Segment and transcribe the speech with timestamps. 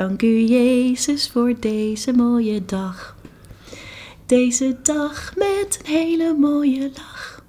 [0.00, 3.16] Dank u Jezus voor deze mooie dag.
[4.26, 7.44] Deze dag met een hele mooie lach.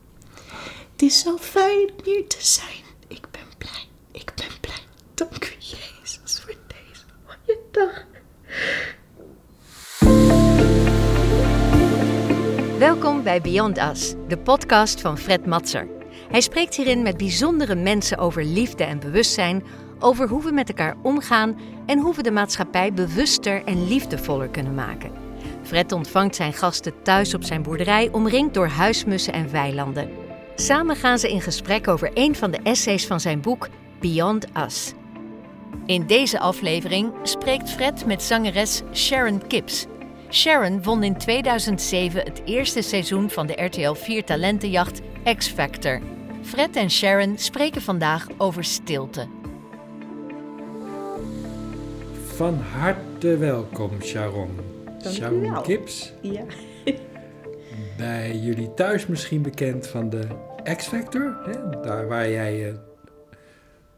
[0.92, 2.84] Het is zo fijn hier te zijn.
[3.08, 4.84] Ik ben blij, ik ben blij.
[5.14, 8.06] Dank u Jezus voor deze mooie dag.
[12.78, 15.88] Welkom bij Beyond Us, de podcast van Fred Matser.
[16.32, 19.64] Hij spreekt hierin met bijzondere mensen over liefde en bewustzijn,
[20.02, 24.76] over hoe we met elkaar omgaan en hoe we de maatschappij bewuster en liefdevoller kunnen
[24.76, 25.12] maken.
[25.64, 30.10] Fred ontvangt zijn gasten thuis op zijn boerderij, omringd door huismussen en weilanden.
[30.56, 33.68] Samen gaan ze in gesprek over een van de essays van zijn boek
[34.00, 34.94] Beyond Us.
[35.86, 39.86] In deze aflevering spreekt Fred met zangeres Sharon Kips.
[40.30, 45.02] Sharon won in 2007 het eerste seizoen van de RTL 4 talentenjacht
[45.38, 46.02] X Factor.
[46.42, 49.28] Fred en Sharon spreken vandaag over stilte.
[52.42, 54.50] Van harte welkom, Sharon.
[54.86, 55.62] Dank Sharon wel.
[55.62, 56.44] Kips, Ja.
[57.98, 60.28] bij jullie thuis misschien bekend van de
[60.76, 61.36] X-Factor.
[61.84, 62.76] Daar waar jij eh,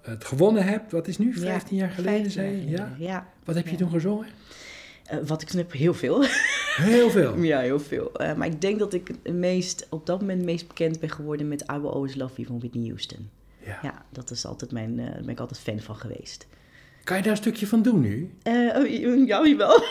[0.01, 0.91] het gewonnen hebt.
[0.91, 1.33] Wat is nu?
[1.33, 2.69] 15 jaar geleden, 15 zei?
[2.69, 2.95] Ja.
[2.97, 3.27] ja.
[3.43, 3.77] Wat heb je Ja.
[3.77, 4.27] toen gezongen?
[5.05, 6.23] Eh, wat ik snap, heel veel.
[6.75, 7.37] Heel veel.
[7.37, 8.13] Ja, heel veel.
[8.13, 11.47] Eh, maar ik denk dat ik het meest, op dat moment meest bekend ben geworden
[11.47, 13.29] met I Will Always Love You van Whitney Houston.
[13.65, 13.79] Ja.
[13.81, 16.47] Ja, dat is altijd mijn, daar ben ik altijd fan van geweest.
[17.03, 18.33] Kan je daar een stukje van doen nu?
[18.43, 18.87] Eh oh,
[19.27, 19.75] ja, jawel.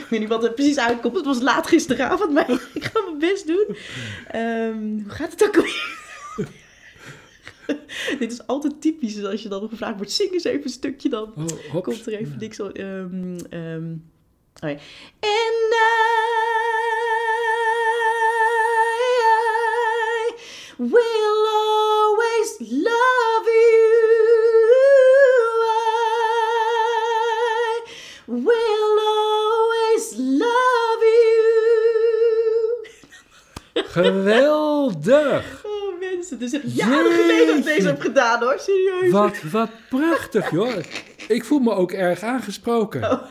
[0.00, 1.16] ik weet niet wat er precies uitkomt.
[1.16, 3.76] Het was laat gisteravond, maar ik ga mijn best doen.
[4.30, 5.94] Ehm, hoe gaat het ook alweer?
[8.18, 11.32] Dit is altijd typisch als je dan gevraagd wordt, zing eens even een stukje dan.
[11.72, 11.82] Oh.
[11.82, 12.38] Komt er even Ja.
[12.38, 12.64] niks zo.
[12.66, 12.72] oh
[14.60, 14.78] ja.
[15.20, 15.84] And I,
[20.78, 23.25] will always love
[34.02, 35.64] Geweldig!
[35.76, 39.10] Oh mensen, het is echt jaren geleden dat ik deze heb gedaan hoor, serieus.
[39.10, 40.76] Wat, wat prachtig, joh.
[41.28, 43.10] Ik voel me ook erg aangesproken.
[43.10, 43.22] Oh.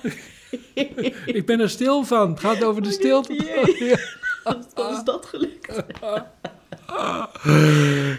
[1.25, 2.29] Ik ben er stil van.
[2.29, 3.33] Het gaat over de stilte.
[3.79, 3.95] Jee.
[4.43, 5.83] Wat is dat gelukt?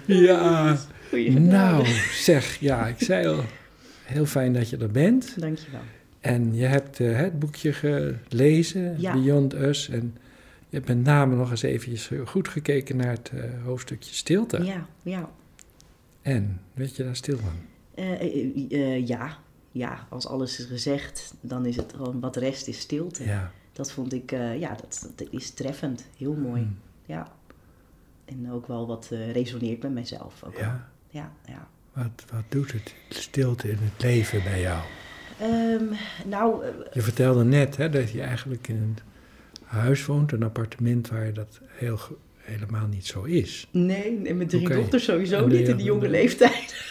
[0.06, 0.76] Ja.
[1.28, 3.44] Nou, zeg, ja, ik zei al,
[4.02, 5.34] heel fijn dat je er bent.
[5.40, 5.80] Dankjewel.
[6.20, 9.12] En je hebt eh, het boekje gelezen, Ja.
[9.12, 9.88] Beyond Us.
[9.88, 10.16] En
[10.68, 14.64] je hebt met name nog eens eventjes goed gekeken naar het eh, hoofdstukje stilte.
[14.64, 15.30] Ja, ja.
[16.22, 17.52] En, weet je daar stil van?
[17.94, 18.22] Eh,
[18.72, 19.38] eh, ja,
[19.70, 23.24] ja, als alles is gezegd, dan is het gewoon wat rest is stilte.
[23.24, 23.52] Ja.
[23.72, 26.06] Dat vond ik, ja, dat, dat is treffend.
[26.16, 26.62] Heel mooi.
[26.62, 26.78] Mm.
[27.06, 27.32] Ja.
[28.24, 30.42] En ook wel wat resoneert met mijzelf.
[30.44, 30.64] Ook wel.
[30.64, 30.88] ja.
[31.10, 31.68] Ja, ja.
[31.92, 34.82] Wat, wat doet het stilte in het leven bij jou?
[35.40, 35.84] Ehm,
[36.24, 38.98] nou, Je vertelde net hè, dat je eigenlijk in een
[39.66, 41.98] huis woont, een appartement waar dat heel,
[42.36, 43.66] helemaal niet zo is.
[43.70, 46.74] Nee, en met drie dochters sowieso En niet in die jonge de- leeftijd.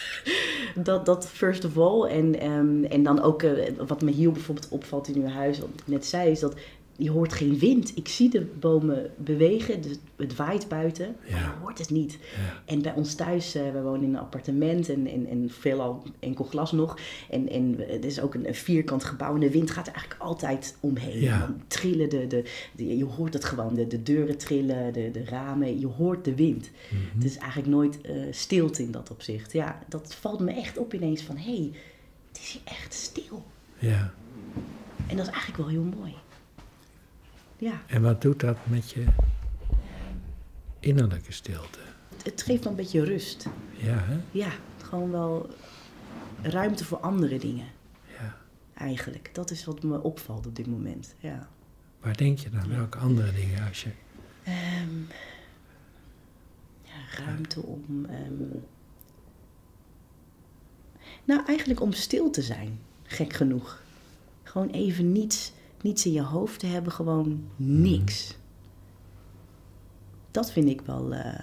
[0.82, 2.02] Dat, dat first of all.
[2.10, 5.68] En, ehm, en dan ook eh, wat me hier bijvoorbeeld opvalt in uw huis, wat
[5.76, 6.54] ik net zei, is dat
[6.98, 7.92] je hoort geen wind.
[7.96, 12.12] Ik zie de bomen bewegen, dus het waait buiten, maar je hoort het niet.
[12.36, 12.62] Ja.
[12.64, 16.44] En bij ons thuis, eh, we wonen in een appartement en, en, en veelal enkel
[16.44, 16.98] glas nog.
[17.30, 20.22] En, en het is ook een, een vierkant gebouw en de wind gaat er eigenlijk
[20.22, 21.20] altijd omheen.
[21.20, 21.32] Ja.
[21.34, 22.44] En Dan trillen de, de,
[22.76, 26.34] de- je hoort het gewoon, de, de deuren trillen, de, de ramen, je hoort de
[26.34, 26.70] wind.
[26.90, 27.14] Mhm.
[27.14, 29.52] Het is eigenlijk nooit eh, stilte in dat opzicht.
[29.52, 31.70] Ja, dat valt me echt op ineens van, hé, hey,
[32.28, 33.44] het is hier echt stil.
[33.78, 34.12] ja.
[35.06, 36.14] En dat is eigenlijk wel heel mooi.
[37.58, 39.04] Ja, En wat doet dat met je
[40.80, 41.78] innerlijke stilte?
[42.22, 43.46] het geeft me een beetje rust.
[43.72, 44.18] Ja, hè?
[44.30, 44.50] Ja,
[44.82, 45.48] gewoon wel
[46.42, 47.66] ruimte voor andere dingen.
[48.20, 48.36] Ja.
[48.74, 51.14] Eigenlijk, dat is wat me opvalt op dit moment.
[51.18, 51.48] Ja.
[52.00, 52.68] Waar denk je dan?
[52.68, 53.90] Welke andere dingen als je...
[54.44, 54.98] Ehm,
[56.82, 58.04] ja, ruimte om.
[58.08, 58.58] ehm,
[61.24, 63.82] nou, eigenlijk om stil te zijn, gek genoeg.
[64.42, 65.52] Gewoon even niets,
[65.86, 68.36] niets in je hoofd te hebben, gewoon niks.
[70.30, 71.40] Dat vind ik wel, eh,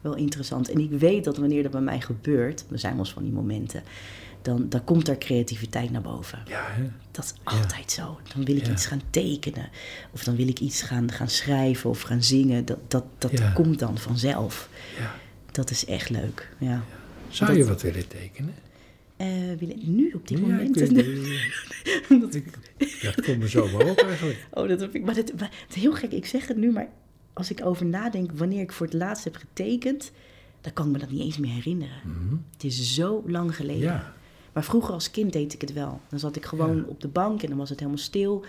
[0.00, 0.70] wel interessant.
[0.70, 3.32] En ik weet dat wanneer dat bij mij gebeurt, er zijn wel eens van die
[3.32, 3.82] momenten,
[4.42, 6.38] dan, dan komt er creativiteit naar boven.
[6.46, 6.90] Ja, hè?
[7.10, 8.18] Dat is altijd zo.
[8.34, 8.72] Dan wil ik Ja.
[8.72, 9.68] iets gaan tekenen.
[10.12, 12.64] Of dan wil ik iets gaan, gaan schrijven of gaan zingen.
[12.64, 13.50] Dat, dat, dat Ja.
[13.50, 14.68] komt dan vanzelf.
[14.98, 15.14] Ja.
[15.52, 16.54] Dat is echt leuk.
[16.58, 16.82] Ja.
[17.28, 18.54] Zou Dat- je wat willen tekenen?
[19.26, 20.80] Eh, wil ik nu op dit Ja, moment?
[20.80, 20.94] ik
[22.20, 24.46] Dat- ik- dat komt me zo maar op eigenlijk.
[24.54, 25.04] oh, dat heb ik.
[25.04, 26.12] Maar, maar het is heel gek.
[26.12, 26.88] Ik zeg het nu, maar
[27.32, 30.12] als ik over nadenk wanneer ik voor het laatst heb getekend,
[30.60, 31.96] dan kan ik me dat niet eens meer herinneren.
[32.04, 32.36] Mhm.
[32.52, 33.80] Het is zo lang geleden.
[33.82, 34.14] Ja,
[34.52, 36.00] Maar vroeger als kind deed ik het wel.
[36.08, 36.82] Dan zat ik gewoon Ja.
[36.86, 38.44] op de bank en dan was het helemaal stil.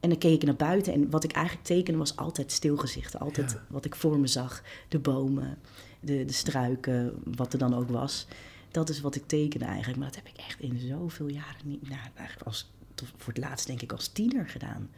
[0.00, 0.92] En dan keek ik naar buiten.
[0.92, 3.20] En wat ik eigenlijk tekende was altijd stilgezichten.
[3.20, 3.62] Altijd Ja.
[3.68, 4.62] wat ik voor me zag.
[4.88, 5.58] De bomen,
[6.00, 8.26] de, de struiken, wat er dan ook was.
[8.70, 9.98] Dat is wat ik tekende eigenlijk.
[9.98, 11.88] Maar dat heb ik echt in zoveel jaren niet...
[11.88, 12.70] Nou, eigenlijk als,
[13.16, 14.90] voor het laatst denk ik als tiener gedaan.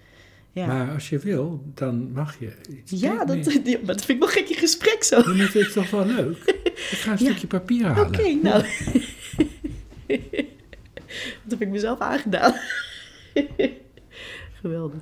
[0.53, 4.09] Ja, Maar als je wil, dan mag je iets ja, dat, ja, maar dat vind
[4.09, 5.23] ik wel gek in gesprek zo.
[5.23, 6.37] Maar het is toch wel leuk?
[6.65, 7.25] Ik ga een Ja.
[7.31, 8.43] stukje papier Oké, halen.
[8.43, 8.63] nou.
[11.43, 12.55] dat heb ik mezelf aangedaan.
[14.61, 15.01] Geweldig.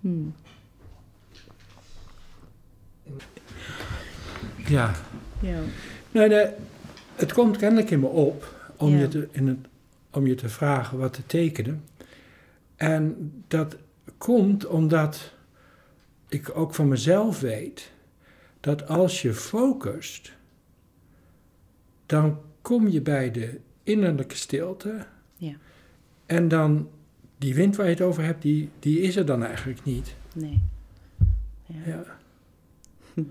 [0.00, 0.34] Hmm.
[4.66, 4.94] Ja.
[5.40, 5.60] Ja.
[6.10, 6.46] Nee, nee,
[7.14, 8.98] het komt kennelijk in me op om, Ja.
[8.98, 9.58] je te, in het,
[10.10, 11.84] om je te vragen wat te tekenen.
[12.76, 13.76] En dat
[14.18, 15.32] komt omdat
[16.28, 17.92] ik ook van mezelf weet
[18.60, 20.32] dat als je focust,
[22.06, 25.06] dan kom je bij de innerlijke stilte.
[25.36, 25.54] Ja.
[26.26, 26.88] En dan,
[27.38, 30.14] die wind waar je het over hebt, die, die is er dan eigenlijk niet.
[30.34, 30.62] Nee.
[31.66, 31.76] Ja.
[31.86, 32.04] Ja.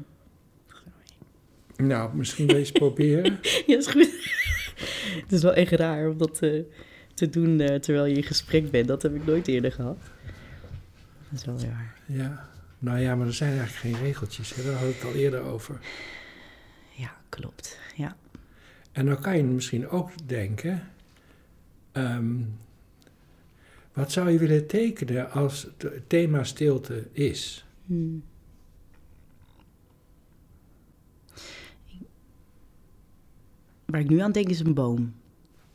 [1.78, 3.40] Nou, misschien wil je eens proberen.
[3.68, 4.32] Ja, is goed.
[5.22, 6.62] Het is wel echt raar om dat eh,
[7.14, 8.88] te doen eh, terwijl je in gesprek bent.
[8.88, 9.98] Dat heb ik nooit eerder gehad.
[11.30, 11.96] Dat is wel raar.
[12.06, 12.50] Ja,
[12.80, 14.56] nou ja, maar er zijn eigenlijk geen regeltjes.
[14.56, 14.64] Hè?
[14.64, 15.80] Daar hadden we het al eerder over.
[16.92, 17.80] Ja, klopt.
[17.96, 18.16] Ja.
[18.92, 20.90] En dan kan je misschien ook denken...
[21.92, 22.36] ehm,
[23.94, 27.66] wat zou je willen tekenen als het thema stilte is?
[27.86, 28.24] Hmm.
[33.94, 35.14] Waar ik nu aan denk is een boom.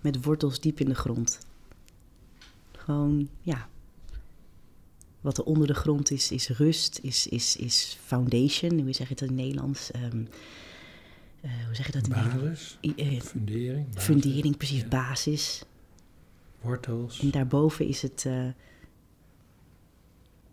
[0.01, 1.39] Met wortels diep in de grond.
[2.73, 3.69] Gewoon, ja.
[5.21, 8.81] Wat er onder de grond is, is rust, is, is, is foundation.
[8.81, 9.91] Hoe zeg je dat in het Nederlands?
[9.91, 10.01] Eh,
[11.67, 12.79] hoe zeg je dat in Nederlands?
[12.81, 14.89] Eh, fundering, basis, fundering, precies, ja.
[14.89, 15.65] basis.
[16.61, 17.21] wortels.
[17.21, 18.25] En daarboven is het.
[18.27, 18.47] eh,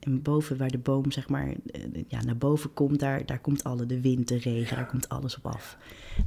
[0.05, 3.63] en boven waar de boom, zeg maar, eh, ja, naar boven komt, daar, daar komt
[3.63, 5.77] alle, de wind, de regen, daar komt alles op af.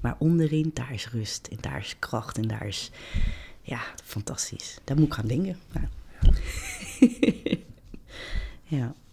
[0.00, 2.90] Maar onderin, daar is rust en daar is kracht en daar is,
[3.62, 4.78] ja, fantastisch.
[4.84, 5.56] Daar moet ik gaan denken.
[5.72, 5.88] Ja.
[8.64, 8.94] ja.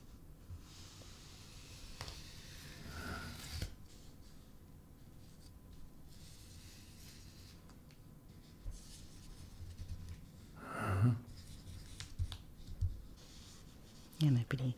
[14.47, 14.75] heb je die,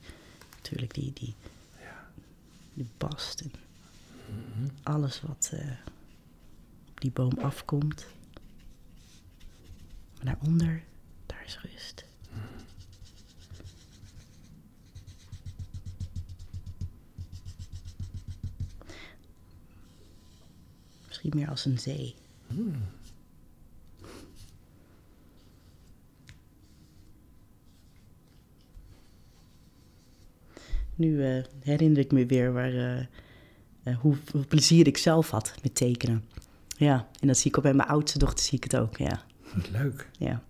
[0.56, 1.36] natuurlijk die, die,
[2.74, 3.52] die bast en
[4.84, 5.72] alles wat eh,
[6.90, 8.06] op die boom afkomt.
[10.16, 10.84] Maar daaronder,
[11.26, 12.06] daar is rust.
[21.08, 22.16] Misschien meer als een zee.
[30.98, 33.00] Nu eh, herinner ik me weer waar, eh,
[33.84, 36.24] eh, hoe, hoe plezier ik zelf had met tekenen.
[36.78, 39.24] Ja, en dat zie ik ook bij mijn oudste dochter, zie ik het ook, ja.
[39.56, 40.10] Wat leuk.
[40.20, 40.44] Ja,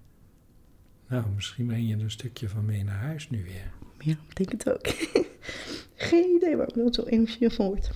[1.08, 3.72] Nou, misschien breng je er een stukje van mee naar huis nu weer.
[4.00, 4.88] ja ik denk het ook.
[5.96, 7.90] Geen idee waar ik wel zo emotioneel van word.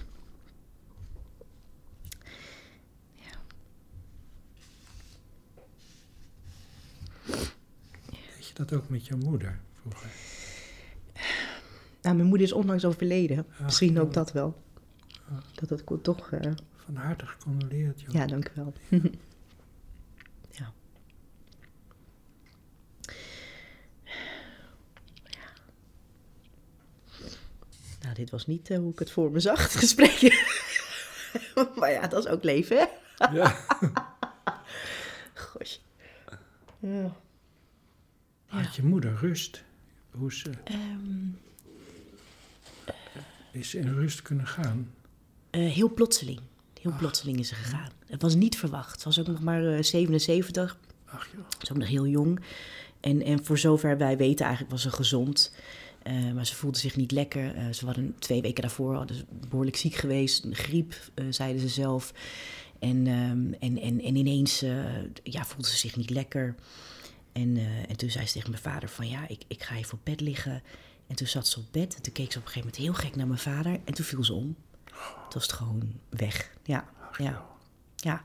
[8.35, 10.09] Weet je dat ook met je moeder vroeger?
[12.01, 13.45] Nou, mijn moeder is onlangs overleden.
[13.63, 14.61] Misschien ook dat wel.
[15.55, 16.31] Dat dat ko- toch...
[16.31, 18.11] eh, Van harte gecondoleerd, joh.
[18.13, 18.73] ja, dank u wel.
[20.59, 20.73] ja.
[28.01, 30.19] Nou, dit was niet eh, hoe ik het voor me zag, het gesprek.
[31.79, 32.85] maar ja, dat is ook leven, hè?
[33.31, 33.65] Ja.
[35.33, 35.77] Gosh.
[36.79, 37.15] Ja.
[38.45, 39.63] Had je moeder rust?
[40.11, 41.27] Hoe ze, Ehm,
[43.51, 44.91] is ze in rust kunnen gaan?
[45.49, 46.39] eh, heel plotseling.
[46.81, 47.91] Heel plotseling is ze gegaan.
[48.07, 48.99] Het was niet verwacht.
[49.01, 50.77] Ze was ook nog maar eh, 77.
[51.05, 51.45] Ach joh.
[51.49, 52.39] Ze is ook nog heel jong.
[52.99, 55.53] En, en voor zover wij weten, eigenlijk was ze gezond.
[56.03, 57.55] Eh, maar ze voelde zich niet lekker.
[57.55, 60.43] Eh, ze waren twee weken daarvoor hadden ze behoorlijk ziek geweest.
[60.43, 60.95] Een griep,
[61.29, 62.13] zeiden ze zelf.
[62.79, 64.59] En, ehm, en, en, en ineens
[65.23, 66.55] ja, voelde ze zich niet lekker.
[67.31, 69.99] En, en toen zei ze tegen mijn vader van ja, ik, ik ga even op
[70.03, 70.61] bed liggen.
[71.11, 73.07] En toen zat ze op bed en toen keek ze op een gegeven moment heel
[73.07, 73.79] gek naar mijn vader.
[73.83, 74.55] En toen viel ze om.
[74.85, 76.51] Toen was het gewoon weg.
[76.63, 77.45] Ja, ja.
[77.95, 78.21] Ja,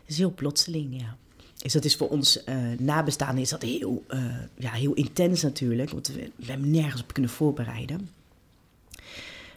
[0.00, 1.16] het is heel plotseling, ja.
[1.56, 4.24] Dus dat is voor ons eh nabestaanden is dat heel, eh,
[4.58, 5.90] ja, heel intens natuurlijk.
[5.90, 8.10] Want we, we hebben nergens op kunnen voorbereiden.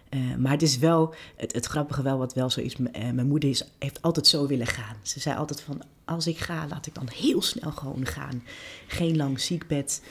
[0.10, 3.50] Eh, maar het is wel, het, het grappige wel wat wel zo is, mijn moeder
[3.50, 4.96] is, heeft altijd zo willen gaan.
[5.02, 8.44] Ze zei altijd van, als ik ga, laat ik dan heel snel gewoon gaan.
[8.88, 10.02] Geen lang ziekbed,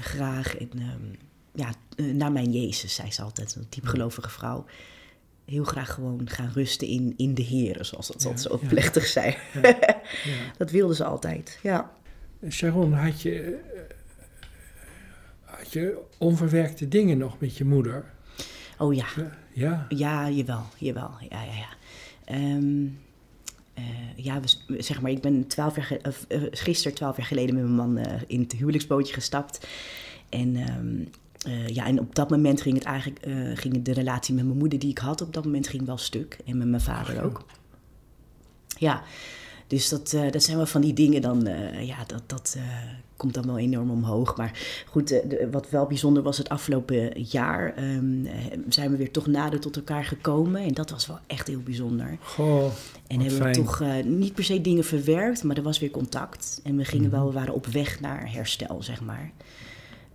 [0.00, 0.56] graag.
[0.56, 4.64] En ehm, ja, eh, naar mijn Jezus, zei ze altijd, een diepgelovige vrouw.
[5.44, 8.68] Heel graag gewoon gaan rusten in, in de Heer, zoals dat Ja, zo ja.
[8.68, 9.36] plechtig zei.
[9.62, 9.78] Ja.
[10.58, 11.90] dat wilde ze altijd, ja.
[12.50, 13.40] Sharon, had je,
[13.74, 13.80] eh,
[15.40, 18.04] had je onverwerkte dingen nog met je moeder?
[18.78, 19.06] Oh ja,
[19.52, 21.10] Ja, Ja, jawel, jawel.
[21.28, 21.68] Ja, ja, ja.
[22.24, 22.86] Ehm,
[23.74, 23.84] eh,
[24.16, 25.98] ja, we- zeg maar, ik ben 12 jaar,
[26.50, 29.66] gisteren, twaalf jaar geleden, met mijn man in het huwelijksbootje gestapt.
[30.28, 31.04] En, ehm,
[31.46, 34.58] eh, ja, en op dat moment ging het eigenlijk, eh, ging de relatie met mijn
[34.58, 36.38] moeder die ik had, op dat moment ging wel stuk.
[36.46, 37.44] En met mijn vader ook.
[38.78, 39.02] Ja,
[39.66, 41.48] dus dat, eh, dat zijn wel van die dingen dan,
[41.80, 42.56] ja, dat, dat
[43.16, 44.36] komt dan wel enorm omhoog.
[44.36, 48.34] Maar goed, de- wat wel bijzonder was, het afgelopen jaar ehm, eh,
[48.68, 50.62] zijn we weer toch nader tot elkaar gekomen.
[50.62, 52.16] En dat was wel echt heel bijzonder.
[52.22, 52.64] goh,
[53.06, 53.52] En hebben fijn.
[53.52, 56.60] we toch niet per se dingen verwerkt, maar er was weer contact.
[56.64, 57.14] En we gingen Mhm.
[57.16, 59.30] wel, we waren op weg naar herstel, zeg maar.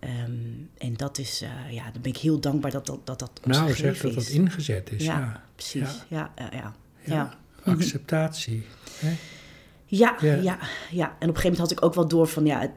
[0.05, 0.31] Ehm,
[0.77, 3.74] en dat is, eh, ja, dan ben ik heel dankbaar dat dat, dat, dat nou
[3.74, 5.05] zeg dat dat ingezet is.
[5.05, 6.75] Ja, Ja, Precies, ja, ja, ja.
[7.03, 7.13] ja.
[7.13, 7.38] ja.
[7.63, 8.65] acceptatie.
[9.00, 9.15] Hè?
[9.85, 10.35] Ja, Ja.
[10.35, 10.59] ja.
[10.91, 12.71] Ja, En op een gegeven moment had ik ook wel door van, ja,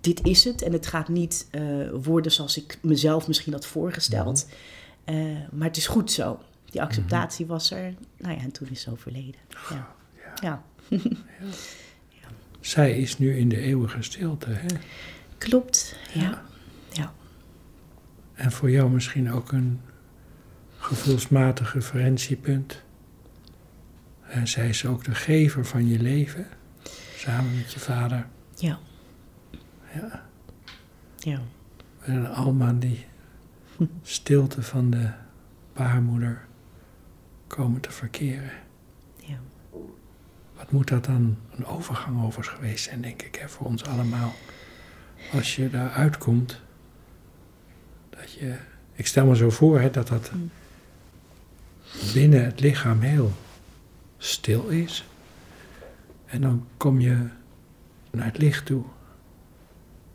[0.00, 0.62] dit is het.
[0.62, 1.62] En het gaat niet eh,
[2.02, 4.46] worden zoals ik mezelf misschien had voorgesteld.
[5.04, 5.16] Mhm.
[5.16, 6.40] Eh, maar het is goed zo.
[6.64, 7.94] Die acceptatie was er.
[8.18, 9.40] Nou ja, en toen is ze overleden.
[9.70, 9.94] Ja.
[12.18, 12.28] ja.
[12.60, 14.50] Zij is nu in de eeuwige stilte.
[14.50, 14.66] Hè?
[15.38, 15.96] Klopt.
[16.12, 16.42] Ja.
[18.34, 19.80] En voor jou misschien ook een
[20.78, 22.82] gevoelsmatig referentiepunt.
[24.22, 26.46] En zij is ook de gever van je leven,
[27.16, 28.26] samen met je vader.
[28.54, 28.78] Ja.
[29.94, 30.22] Ja.
[31.18, 31.40] Ja.
[32.00, 33.04] En allemaal die
[34.02, 35.10] stilte van de
[35.72, 36.46] baarmoeder
[37.46, 38.52] komen te verkeren.
[39.16, 39.38] Ja.
[40.56, 44.32] Wat moet dat dan een overgang overigens geweest zijn, denk ik, hè, voor ons allemaal.
[45.32, 46.60] Als je daar uitkomt,
[48.22, 48.54] dat je,
[48.92, 50.50] ik stel me zo voor hè, dat dat Mm.
[52.14, 53.32] binnen het lichaam heel
[54.18, 55.04] stil is.
[56.26, 57.26] En dan kom je
[58.10, 58.84] naar het licht toe.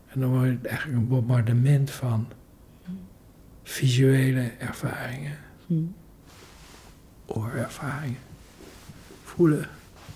[0.08, 2.28] En dan wordt het eigenlijk een bombardement van
[3.64, 5.38] visuele ervaringen,
[5.68, 5.74] Hm.
[7.26, 8.20] oorervaringen,
[9.24, 9.70] voelen,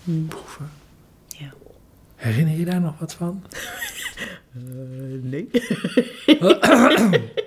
[0.04, 0.26] Hm.
[0.26, 0.70] proeven.
[1.28, 1.54] Ja.
[2.16, 3.44] Herinner je daar nog wat van?
[5.32, 5.50] nee.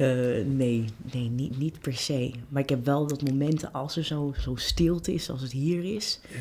[0.00, 2.30] Eh, nee, nee niet, niet per se.
[2.48, 5.94] Maar ik heb wel dat momenten als er zo, zo stilte is, als het hier
[5.94, 6.20] is.
[6.28, 6.38] Ja.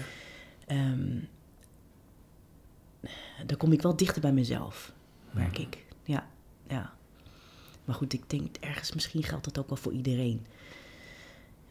[0.76, 1.18] ehm,
[3.46, 4.94] dan kom ik wel dichter bij mezelf,
[5.32, 5.86] merk ik.
[6.04, 6.28] Ja,
[6.68, 6.94] ja.
[7.86, 10.46] Maar goed, ik denk ergens misschien geldt dat ook wel voor iedereen.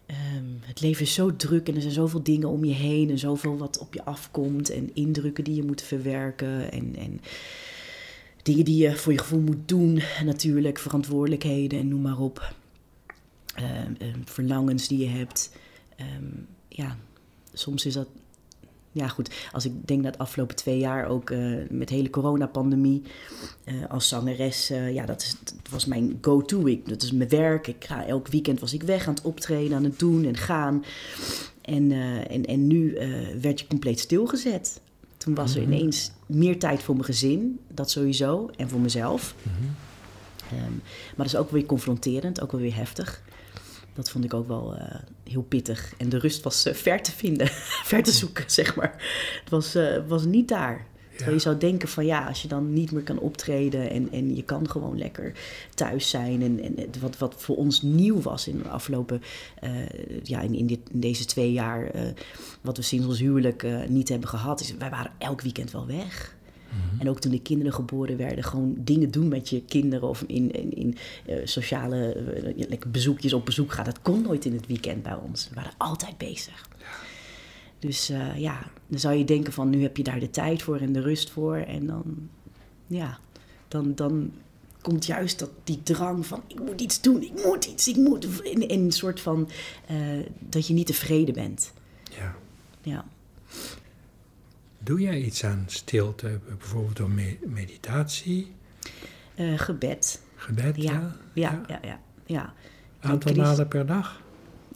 [0.07, 3.18] Ehm, het leven is zo druk en er zijn zoveel dingen om je heen en
[3.18, 7.21] zoveel wat op je afkomt en indrukken die je moet verwerken en, en
[8.49, 12.55] dingen die je voor je gevoel moet doen, natuurlijk, verantwoordelijkheden en noem maar op.
[13.55, 15.52] Ehm, ehm, verlangens die je hebt.
[15.97, 16.25] Ehm,
[16.69, 16.97] ja,
[17.52, 18.09] soms is dat.
[18.93, 19.49] Ja, goed.
[19.52, 23.02] Als ik denk naar het afgelopen twee jaar ook eh, met de hele coronapandemie.
[23.64, 26.81] eh als zangeres, eh, ja, dat, dat was mijn go-to.
[26.85, 27.67] Dat is mijn werk.
[27.67, 30.85] Ik ga, elk weekend was ik weg aan het optreden, aan het doen en gaan.
[31.62, 31.93] En,
[32.28, 32.99] en, en nu
[33.40, 34.81] werd je compleet stilgezet.
[35.28, 35.73] Toen was er Mhm.
[35.73, 39.35] ineens meer tijd voor mijn gezin, dat sowieso, en voor mezelf.
[39.42, 39.54] Mhm.
[40.56, 43.23] Ehm, maar dat is ook weer confronterend, ook wel weer heftig.
[43.94, 45.92] Dat vond ik ook wel eh, heel pittig.
[45.99, 47.49] En de rust was eh, ver te vinden,
[47.90, 48.94] ver te zoeken, zeg maar.
[49.40, 50.87] Het was, eh, was niet daar.
[51.19, 54.37] Terwijl je zou denken van ja, als je dan niet meer kan optreden en, en
[54.37, 55.33] je kan gewoon lekker
[55.75, 56.43] thuis zijn.
[56.43, 59.23] En, en wat, wat voor ons nieuw was in de afgelopen,
[59.61, 59.71] eh,
[60.23, 62.03] ja, in, in, dit, in deze twee jaar, eh,
[62.61, 65.87] wat we sinds ons huwelijk eh, niet hebben gehad, is wij waren elk weekend wel
[65.87, 66.37] weg.
[66.99, 70.51] En ook toen de kinderen geboren werden, gewoon dingen doen met je kinderen of in,
[70.51, 70.97] in, in
[71.45, 72.17] sociale
[72.69, 73.85] lekker bezoekjes op bezoek gaan.
[73.85, 75.49] Dat kon nooit in het weekend bij ons.
[75.49, 76.69] We waren altijd bezig.
[77.78, 80.76] Dus eh, ja, dan zou je denken van nu heb je daar de tijd voor
[80.80, 81.56] en de rust voor.
[81.56, 82.28] En dan,
[82.87, 83.18] ja,
[83.68, 84.32] dan, dan
[84.80, 88.42] komt juist dat, die drang van ik moet iets doen, ik moet iets, ik moet.
[88.42, 89.49] In, in een soort van
[89.87, 89.97] eh,
[90.38, 91.73] dat je niet tevreden bent.
[92.18, 92.35] Ja.
[92.82, 93.04] Ja.
[94.78, 98.52] Doe jij iets aan stilte, bijvoorbeeld door me- meditatie,
[99.35, 100.20] Eh, gebed.
[100.37, 100.76] gebed?
[100.76, 102.00] Ja, ja, ja, ja.
[102.26, 102.54] ja.
[103.00, 104.23] Aantal Christ- malen per dag?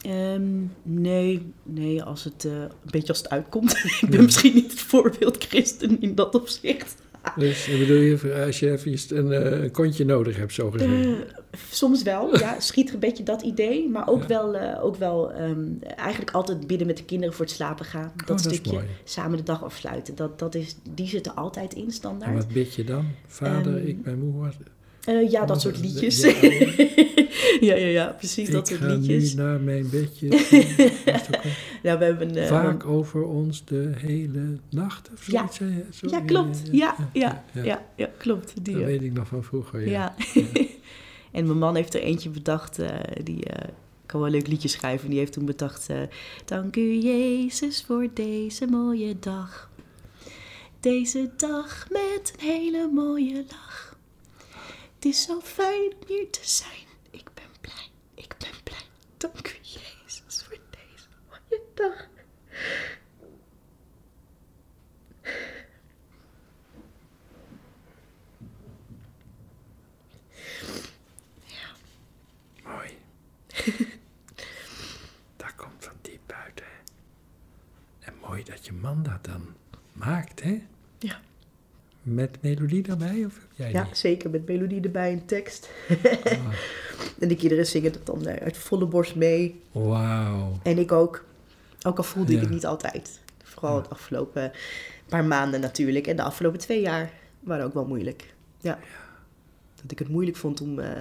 [0.02, 0.42] Ehm,
[0.82, 3.72] nee, nee, als het eh, een beetje als het uitkomt.
[4.02, 6.94] ik ben misschien niet het voorbeeld christen in dat opzicht.
[7.36, 10.92] Dus bedoel, je, als je even een, eh, een kontje nodig hebt, zo gezegd.
[11.06, 11.12] Eh,
[11.70, 12.60] soms wel, ja.
[12.60, 13.88] Schiet een beetje dat idee.
[13.88, 14.26] Maar ook Ja.
[14.28, 15.64] wel, ook wel ehm,
[15.96, 18.12] eigenlijk altijd bidden met de kinderen voor het slapen gaan.
[18.16, 20.14] Dat, dat stukje samen de dag afsluiten.
[20.14, 22.34] Dat, dat is, die zitten altijd in En standaard.
[22.36, 23.06] wat bid je dan?
[23.26, 24.48] Vader, Ehm, ik ben moe.
[25.04, 26.20] Eh, ja, dat wat- soort liedjes.
[27.60, 29.34] Ja, ja, ja, precies dat ik soort ga liedjes.
[29.34, 30.28] nu naar mijn bedje.
[31.82, 32.36] Ja, we hebben...
[32.36, 35.48] eh, Vaak over ons de hele nacht of Ja.
[35.52, 35.98] zoiets.
[35.98, 36.62] Zo, ja, klopt.
[36.72, 37.62] Ja, ja, ja.
[37.64, 38.64] ja, ja, klopt.
[38.64, 40.14] Die, Dat eh, weet ik nog van vroeger, ja.
[41.30, 42.88] En mijn man heeft er eentje bedacht, eh,
[43.24, 43.42] die
[44.06, 45.10] kan wel een leuk liedje schrijven.
[45.10, 45.86] Die heeft toen bedacht,
[46.44, 49.70] dank u Jezus voor deze mooie dag.
[50.80, 53.91] Deze dag met een hele mooie lach.
[55.02, 56.86] Het is zo fijn om hier te zijn.
[57.10, 58.82] Ik ben blij, ik ben blij.
[59.16, 62.08] Dank u Jezus voor deze mooie dag.
[72.64, 72.98] Mooi.
[75.36, 76.66] dat komt van diep buiten.
[78.00, 79.54] En mooi dat je man dat dan
[79.92, 80.66] maakt, hè?
[82.02, 82.12] Ja.
[82.12, 84.30] Met melodie erbij, of heb jij Ja, zeker.
[84.30, 85.70] Met melodie erbij en tekst.
[85.88, 86.04] Ah,
[87.20, 89.60] En de kinderen zingen het dan eh, uit volle borst mee.
[89.72, 90.58] Wauw.
[90.62, 91.24] En ik ook.
[91.82, 92.44] Ook al voelde ik Ja.
[92.44, 93.20] het niet altijd.
[93.42, 94.52] Vooral het afgelopen
[95.08, 96.06] paar maanden natuurlijk.
[96.06, 98.34] En de afgelopen twee jaar waren ook wel moeilijk.
[98.60, 98.78] Ja.
[99.82, 100.98] Dat ik het moeilijk vond om eh,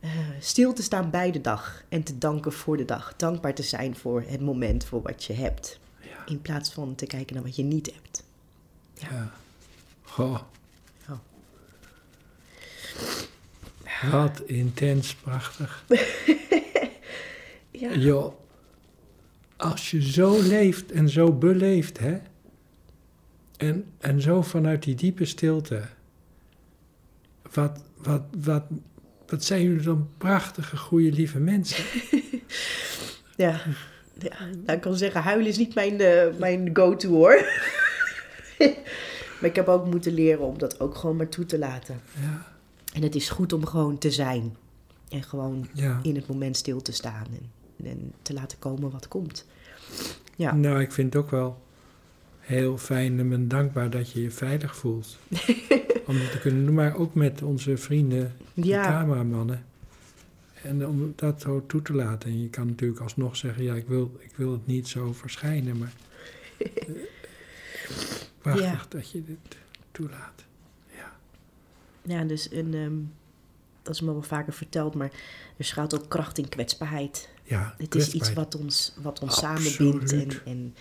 [0.00, 1.82] eh, stil te staan bij de dag.
[1.88, 3.14] En te danken voor de dag.
[3.16, 5.78] Dankbaar te zijn voor het moment, voor wat je hebt.
[6.00, 6.26] Ja.
[6.26, 8.24] In plaats van te kijken naar wat je niet hebt.
[8.94, 9.32] Ja.
[10.12, 10.38] Goh.
[11.08, 11.18] Oh.
[14.10, 15.84] Wat intens prachtig.
[17.70, 17.94] Ja.
[17.94, 18.34] Joh,
[19.56, 22.18] als je zo leeft en zo beleeft, hè?
[23.56, 25.82] En, en zo vanuit die diepe stilte.
[27.52, 28.64] Wat, wat, wat,
[29.26, 31.84] wat zijn jullie dan prachtige, goede, lieve mensen?
[33.36, 33.60] Ja.
[34.18, 34.36] ja.
[34.38, 37.44] Nou, ik kan zeggen, huilen is niet mijn, eh, mijn go-to hoor.
[39.42, 42.00] maar ik heb ook moeten leren om dat ook gewoon maar toe te laten.
[42.20, 42.46] Ja,
[42.92, 44.56] En het is goed om gewoon te zijn.
[45.08, 46.00] En gewoon ja.
[46.02, 47.26] in het moment stil te staan.
[47.30, 47.50] En,
[47.86, 49.46] en te laten komen wat komt.
[50.36, 50.54] Ja.
[50.54, 51.62] Nou, ik vind het ook wel
[52.38, 55.18] heel fijn en ben dankbaar dat je je veilig voelt.
[56.06, 59.64] om dat te kunnen doen, maar ook met onze vrienden, de Ja, cameramannen.
[60.62, 62.30] En om dat zo toe te laten.
[62.30, 65.78] En je kan natuurlijk alsnog zeggen, ja, ik wil, ik wil het niet zo verschijnen,
[65.78, 65.92] maar...
[68.42, 68.86] prachtig Ja.
[68.88, 69.56] dat je dit
[69.92, 70.44] toelaat.
[70.96, 71.12] Ja,
[72.02, 72.94] ja dus en, ehm,
[73.82, 74.94] dat is me wel vaker verteld.
[74.94, 75.10] Maar
[75.56, 77.28] er schuilt ook kracht in kwetsbaarheid.
[77.42, 80.12] ja Het is iets wat ons, wat ons samenbindt.
[80.12, 80.74] En, en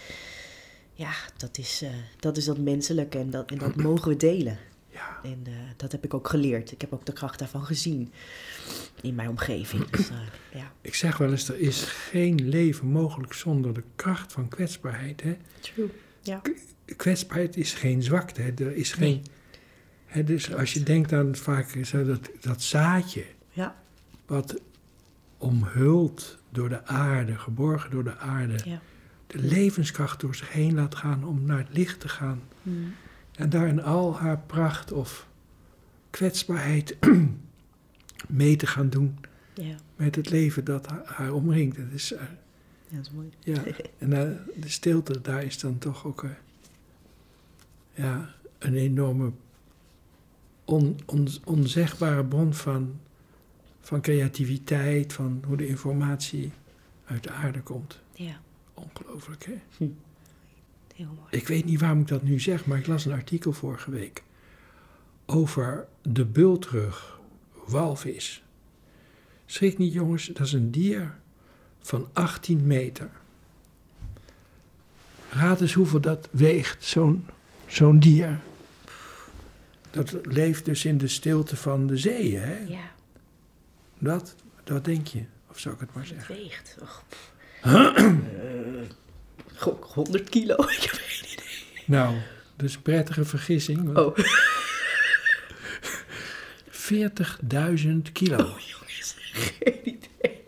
[0.93, 3.17] ja, dat is, eh, dat is dat menselijke.
[3.17, 4.57] En dat, en dat mogen we delen.
[4.89, 6.71] Ja, En eh, dat heb ik ook geleerd.
[6.71, 8.11] Ik heb ook de kracht daarvan gezien
[9.01, 9.89] in mijn omgeving.
[9.89, 10.15] Dus eh,
[10.61, 15.21] ja, ik zeg wel eens, er is geen leven mogelijk zonder de kracht van kwetsbaarheid.
[15.21, 15.37] Hè?
[15.59, 15.89] true.
[16.21, 16.41] Ja,
[16.95, 18.41] kwetsbaarheid is geen zwakte.
[18.41, 18.51] Hè?
[18.57, 19.25] Er is geen.
[20.05, 23.75] Hè, dus als je denkt aan vaak zo dat, dat zaadje, ja,
[24.25, 24.61] wat
[25.37, 28.81] omhuld door de aarde, geborgen door de aarde, ja.
[29.27, 32.41] de levenskracht door zich heen laat gaan om naar het licht te gaan.
[32.61, 32.93] Mm.
[33.35, 35.27] En daar in al haar pracht of
[36.09, 36.97] kwetsbaarheid
[38.27, 39.17] mee te gaan doen
[39.53, 39.75] ja.
[39.95, 41.77] met het leven dat haar, haar omringt.
[41.77, 42.21] Dat is, eh,
[42.87, 43.29] ja, dat is mooi.
[43.39, 43.63] ja.
[43.97, 46.29] En eh, de stilte, daar is dan toch ook eh,
[48.01, 49.31] ja, een enorme
[50.65, 52.99] on, on- onzegbare bron van,
[53.79, 56.51] van creativiteit, van hoe de informatie
[57.05, 57.99] uit de aarde komt.
[58.13, 58.39] Ja,
[58.73, 59.61] Ongelooflijk, hè?
[60.95, 61.27] heel mooi.
[61.29, 64.23] Ik weet niet waarom ik dat nu zeg, maar ik las een artikel vorige week
[65.25, 67.19] over de bultrug
[67.67, 68.43] walvis.
[69.45, 71.15] Schrik niet, jongens, dat is een dier
[71.79, 73.09] van 18 meter.
[75.29, 77.25] Raad eens hoeveel dat weegt, zo'n
[77.71, 78.39] zo'n dier.
[79.91, 82.57] Dat leeft dus in de stilte van de zeeën, hè?
[82.67, 82.91] Ja,
[83.97, 86.35] Dat, dat denk je, of zou ik het maar het zeggen?
[86.35, 86.77] weegt.
[86.81, 87.29] Och, pff.
[87.71, 88.87] Eh,
[89.55, 90.55] gok 100 kilo.
[90.77, 91.83] Ik heb geen idee.
[91.85, 92.15] Nou,
[92.55, 93.93] dus een prettige vergissing.
[93.93, 94.17] want Oh,
[97.81, 98.37] 40.000 kilo.
[98.37, 99.15] oh jongens,
[99.59, 100.43] geen idee.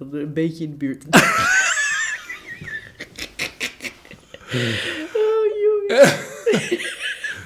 [0.00, 1.04] Een beetje in de buurt.
[5.90, 6.12] oh
[6.50, 6.98] jongens.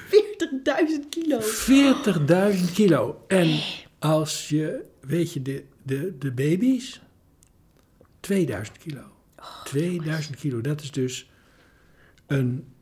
[0.09, 1.39] 40.000 kilo.
[2.55, 3.23] 40.000 kilo.
[3.27, 3.59] En
[3.99, 7.01] als je, weet je, de, de, de baby's,
[8.19, 9.01] 2000 kilo.
[9.63, 11.29] 2000 kilo, dat is dus
[12.27, 12.73] een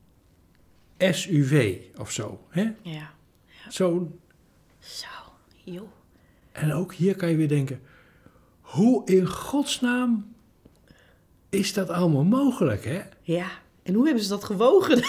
[0.97, 2.45] SUV of zo.
[2.49, 2.71] Hè?
[2.81, 3.13] Ja.
[3.69, 4.17] Zo.
[4.79, 5.07] Zo,
[5.63, 5.91] joh.
[6.51, 7.81] En ook hier kan je weer denken,
[8.61, 10.35] hoe in godsnaam
[11.49, 13.01] is dat allemaal mogelijk, hè?
[13.21, 13.62] Ja.
[13.83, 15.03] En hoe hebben ze dat gewogen?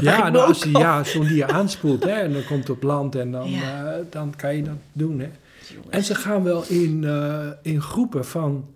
[0.00, 3.14] Ja, nou, als die, ja, zo'n dier aanspoelt, hè, en dan komt het op land
[3.14, 3.92] en dan, Ja.
[3.92, 5.30] eh, dan kan je dat doen, hè.
[5.72, 5.90] Jongens.
[5.90, 8.74] En ze gaan wel in, eh, in groepen van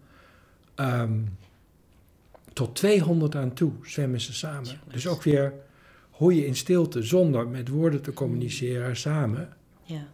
[0.75, 1.13] ehm,
[2.53, 4.65] tot 200 aan toe, zwemmen ze samen.
[4.65, 4.93] Jongens.
[4.93, 5.53] Dus ook weer
[6.11, 9.49] hoe je in stilte, zonder met woorden te communiceren, samen
[9.83, 10.07] Ja.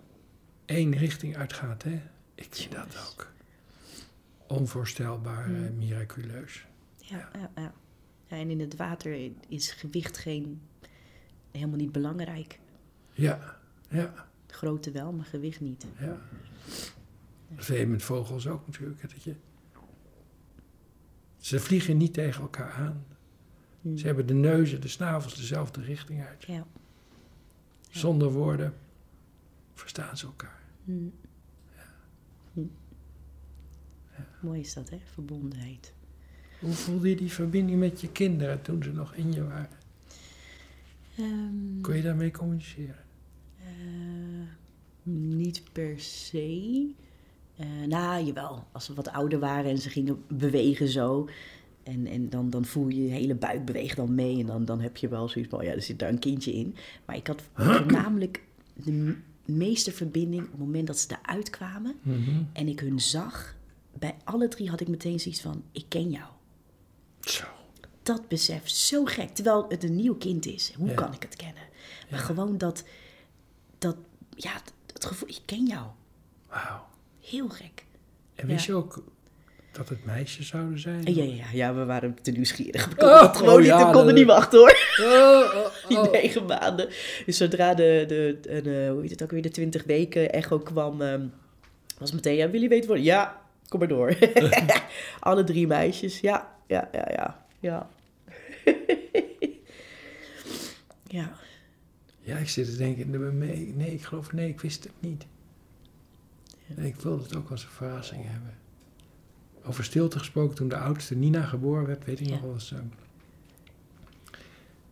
[0.64, 2.00] één richting uitgaat, hè.
[2.34, 3.26] Ik vind dat ook
[4.46, 5.64] onvoorstelbaar Mm.
[5.64, 6.64] eh, miraculeus.
[6.96, 7.72] Ja, ja, ja.
[8.30, 8.36] Ja.
[8.36, 10.60] En in het water is gewicht geen,
[11.50, 12.58] helemaal niet belangrijk.
[13.12, 15.86] Ja, ja, Grootte wel, maar gewicht niet.
[15.98, 16.18] ja.
[17.48, 19.34] Dat vind je met vogels ook natuurlijk, dat je...
[21.36, 23.06] Ze vliegen niet tegen elkaar aan.
[23.80, 23.96] Hm.
[23.96, 26.44] Ze hebben de neuzen, de snavels dezelfde richting uit.
[26.44, 26.66] Ja.
[27.90, 28.74] Zonder woorden
[29.74, 30.62] verstaan ze elkaar.
[30.84, 30.92] Hm.
[32.52, 32.60] Hm.
[34.40, 34.98] Mooi is dat, hè?
[35.12, 35.94] Verbondenheid.
[36.60, 39.68] Hoe voelde je die verbinding met je kinderen toen ze nog in je waren?
[41.16, 42.96] Ehm, Kon je daarmee communiceren?
[43.64, 44.46] eh,
[45.12, 46.86] niet per se.
[47.56, 48.64] Eh nou, jawel.
[48.72, 51.28] Als ze wat ouder waren en ze gingen bewegen zo.
[51.82, 54.40] En, en dan, dan voel je je hele buik beweegt dan mee.
[54.40, 56.74] En dan, dan heb je wel zoiets van, ja, er zit daar een kindje in.
[57.04, 58.42] Maar ik had voornamelijk
[58.74, 61.94] de meeste verbinding op het moment dat ze eruit kwamen.
[62.02, 62.42] Mhm.
[62.52, 63.56] En ik hun zag.
[63.98, 66.28] Bij alle drie had ik meteen zoiets van, ik ken jou.
[67.20, 67.44] Zo.
[68.02, 69.28] dat besef zo gek.
[69.28, 70.72] Terwijl het een nieuw kind is.
[70.76, 70.94] Hoe Ja.
[70.94, 71.62] kan ik het kennen?
[72.10, 72.24] Maar Ja.
[72.26, 72.84] gewoon dat,
[73.78, 73.96] dat,
[74.36, 74.52] ja,
[74.92, 75.86] het gevoel, ik ken jou.
[76.48, 76.86] Wauw.
[77.20, 77.84] Heel gek.
[78.34, 79.04] En wist je ook
[79.72, 81.14] dat het meisjes zouden zijn?
[81.14, 82.84] Ja, ja, ja, we waren te nieuwsgierig.
[82.86, 84.76] We Oh, konden het gewoon oh niet, we konden dat- niet wachten hoor.
[85.00, 86.88] Oh, Die negen maanden.
[87.26, 90.58] Dus zodra de, de, de, de- hoe heet het ook weer, de twintig weken echo
[90.58, 91.26] kwam, ehm,
[91.98, 93.04] was meteen, ja, wil je weten worden?
[93.04, 94.16] Ja, kom maar door.
[95.20, 97.88] Alle drie meisjes, ja, ja, ja, ja, ja.
[101.18, 101.32] ja.
[102.20, 105.26] Ja, ik zit te denken, nee, nee, ik geloof, nee, ik wist het niet.
[106.76, 108.54] En ik wilde het ook als een verrassing hebben.
[109.64, 112.32] Over stilte gesproken, toen de oudste Nina geboren werd, weet ik Ja.
[112.32, 112.72] nog wel eens.
[112.72, 112.78] eh,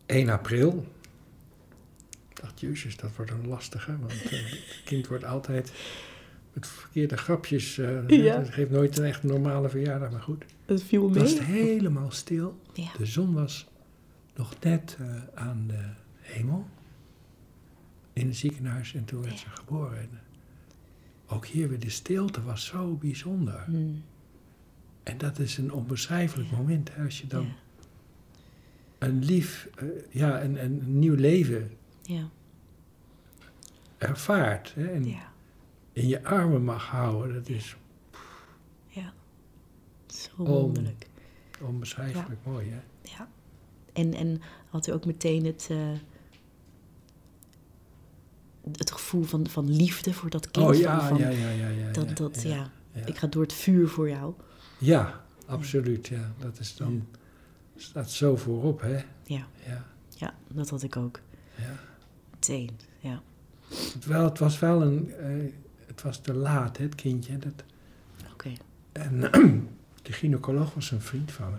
[0.06, 0.86] 1 april.
[2.28, 5.72] Ik dacht, jezus, dat wordt een lastige, want eh, het kind wordt altijd
[6.52, 7.78] met verkeerde grapjes.
[7.78, 8.38] eh Ja.
[8.38, 10.44] Het geeft nooit een echt normale verjaardag, maar goed.
[10.66, 11.22] Het viel Het mee.
[11.22, 12.60] was helemaal stil.
[12.72, 12.88] Ja.
[12.96, 13.68] De zon was
[14.34, 15.84] nog net eh, aan de
[16.20, 16.66] hemel
[18.12, 19.98] in het ziekenhuis en toen werd ze geboren.
[19.98, 20.10] En
[21.26, 23.62] ook hier weer de stilte was zo bijzonder.
[23.66, 24.02] Hmm.
[25.02, 27.46] En dat is een onbeschrijfelijk moment hè, als je dan
[28.98, 31.70] een lief, eh, ja, een, een nieuw leven
[32.02, 32.28] Ja.
[33.98, 35.27] ervaart hè, en Ja.
[35.98, 37.34] In je armen mag houden.
[37.34, 37.76] Dat is
[38.88, 39.12] Ja.
[40.06, 41.06] Zo wonderlijk.
[41.60, 42.70] onbeschrijfelijk mooi.
[42.70, 42.80] Hè?
[43.02, 43.28] Ja.
[43.92, 45.92] En, en had u ook meteen het, eh,
[48.72, 50.66] het gevoel van, van liefde voor dat kind?
[50.66, 51.68] Oh van, ja, van, ja, ja, ja.
[51.68, 52.70] ja, dat, dat, ja,
[53.06, 54.34] ik ga door het vuur voor jou.
[54.78, 56.06] Ja, absoluut.
[56.06, 56.32] Ja.
[56.38, 57.06] Dat is dan,
[57.76, 58.94] staat zo voorop, hè?
[59.24, 61.20] Ja, Ja, ja, dat had ik ook.
[61.56, 61.74] ja.
[62.30, 63.22] Meteen, ja.
[64.00, 65.52] Terwijl het was wel een, eh,
[65.98, 67.38] het was te laat, hè, het kindje.
[67.38, 67.64] Dat,
[68.32, 68.52] Oké.
[68.92, 69.20] en
[70.02, 71.56] de gynaecoloog was een vriend van me.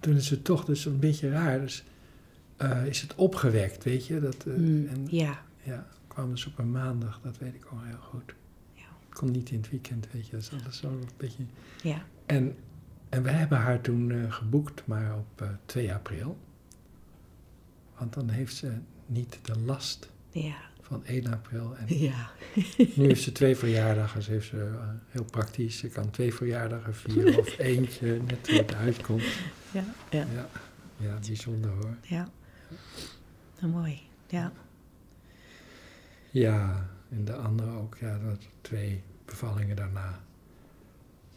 [0.00, 1.84] Toen is het toch dus een beetje raar, dus
[2.56, 4.20] eh, is het opgewekt, weet je.
[4.20, 7.82] Dat, eh, Mm, en ja, ja, kwam dus op een maandag, dat weet ik al
[7.82, 8.34] heel goed.
[8.74, 8.82] Ja.
[9.12, 10.32] Kon niet in het weekend, weet je.
[10.32, 11.44] Dat is alles zo een beetje...
[11.82, 12.04] ja.
[12.26, 12.56] En,
[13.08, 16.38] en we hebben haar toen eh, geboekt, maar op eh, 2 april.
[17.98, 18.72] Want dan heeft ze
[19.06, 21.76] niet de last Ja, van 1 april.
[21.76, 22.30] En ja.
[22.96, 24.22] nu heeft ze twee verjaardagen.
[24.22, 25.78] Ze heeft ze eh, heel praktisch.
[25.78, 29.24] Ze kan twee verjaardagen vieren of eentje, net hoe het uitkomt.
[29.70, 30.48] Ja, ja, Ja,
[30.96, 31.96] ja bijzonder hoor.
[32.02, 32.28] ja.
[33.60, 34.00] Nou, mooi.
[34.28, 34.52] Ja,
[36.30, 37.96] Ja, en de andere ook.
[38.00, 40.20] Ja, dat twee bevallingen daarna.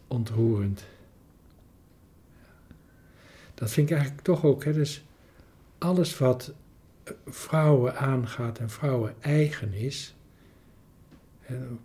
[0.07, 0.83] Ontroerend.
[3.53, 4.63] Dat vind ik eigenlijk toch ook.
[4.63, 5.03] Hè, dus
[5.77, 6.53] alles wat
[7.25, 10.15] vrouwen aangaat en vrouwen eigen is.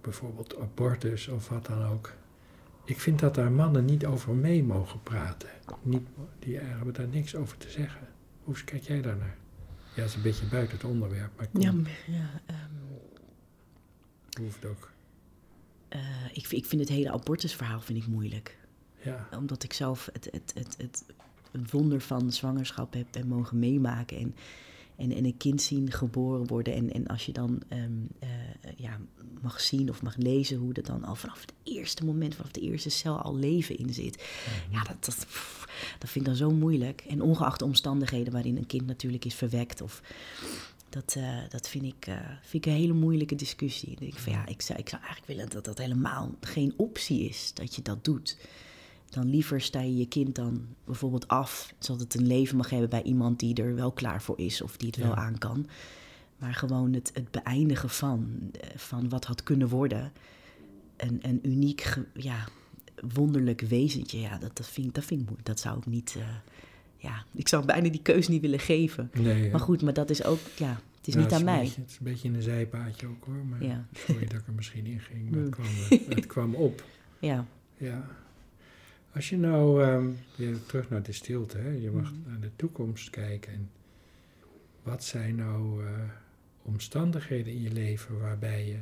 [0.00, 2.12] Bijvoorbeeld abortus of wat dan ook.
[2.84, 5.48] Ik vind dat daar mannen niet over mee mogen praten.
[5.82, 6.06] Niet,
[6.38, 8.08] die hebben daar niks over te zeggen.
[8.44, 9.36] Hoe kijk jij daarnaar?
[9.94, 12.72] Ja, dat is een beetje buiten het onderwerp, maar kom, ja, maar, ja ehm,
[14.42, 14.90] hoeft ook.
[15.88, 16.00] eh,
[16.32, 18.58] ik, vind- ik vind het hele abortusverhaal vind ik moeilijk.
[19.02, 21.04] Ja, Omdat ik zelf het, het, het, het
[21.52, 24.16] een wonder van zwangerschap heb, heb mogen meemaken.
[24.18, 24.34] En
[24.96, 26.74] En, en een kind zien geboren worden.
[26.74, 28.28] En, en als je dan ehm, eh,
[28.76, 28.98] ja,
[29.40, 32.60] mag zien of mag lezen hoe dat dan al vanaf het eerste moment, vanaf de
[32.60, 34.24] eerste cel al leven in zit.
[34.70, 35.26] Ja, dat, dat,
[35.98, 37.04] dat vind ik dan zo moeilijk.
[37.08, 39.80] En ongeacht de omstandigheden waarin een kind natuurlijk is verwekt.
[39.80, 40.02] Of,
[40.92, 43.90] dat, eh, dat vind, ik, eh, vind ik een hele moeilijke discussie.
[43.90, 47.28] Ik denk van ja, ik zou, ik zou eigenlijk willen dat dat helemaal geen optie
[47.28, 48.38] is dat je dat doet.
[49.12, 52.88] Dan liever sta je je kind dan bijvoorbeeld af, zodat het een leven mag hebben
[52.88, 55.66] bij iemand die er wel klaar voor is of die het wel aan kan.
[56.38, 60.12] Maar gewoon het, het beëindigen van, eh, van wat had kunnen worden.
[60.96, 62.44] Een, een uniek, ja,
[63.14, 64.18] wonderlijk wezentje.
[64.20, 65.44] Ja, dat, dat, vind, ik- dat vind ik.
[65.44, 66.14] Dat zou ik niet.
[66.18, 66.24] eh,
[66.96, 69.10] ja, ik zou bijna die keuze niet willen geven.
[69.20, 69.50] Nee?
[69.50, 71.60] Maar goed, maar dat is ook, ja, het is niet aan mij.
[71.60, 73.44] beetje- het is een beetje in een zijpaadje ook hoor.
[73.50, 73.86] Maar Ja.
[73.94, 75.30] sorry dat ik er misschien in ging.
[75.30, 75.64] Maar het, Mm.
[75.64, 76.84] kwam, het kwam op.
[77.18, 77.46] Ja.
[77.76, 78.08] Ja.
[79.14, 81.70] Als je nou ehm, weer terug naar de stilte, hè?
[81.70, 82.30] je mag Mhm.
[82.30, 83.52] naar de toekomst kijken.
[83.52, 83.70] En
[84.82, 85.92] wat zijn nou eh,
[86.62, 88.78] omstandigheden in je leven waarbij je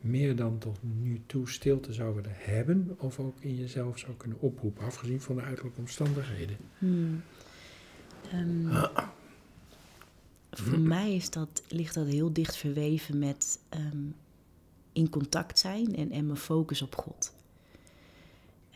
[0.00, 4.40] meer dan tot nu toe stilte zou willen hebben, of ook in jezelf zou kunnen
[4.40, 6.56] oproepen, afgezien van de uiterlijke omstandigheden?
[6.78, 7.22] Hmm.
[8.30, 8.84] Ehm,
[10.50, 14.06] voor mij is dat, ligt dat heel dicht verweven met ehm,
[14.92, 17.33] in contact zijn en, en mijn focus op God.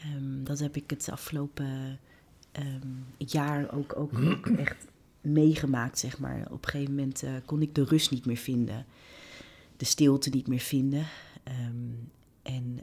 [0.02, 1.98] Ehm, dat heb ik het afgelopen
[2.52, 4.86] ehm, jaar ook, ook, ook echt
[5.20, 6.46] meegemaakt, zeg maar.
[6.50, 8.86] Op een gegeven moment eh, kon ik de rust niet meer vinden.
[9.76, 11.06] De stilte niet meer vinden.
[11.42, 11.92] Ehm,
[12.42, 12.80] en,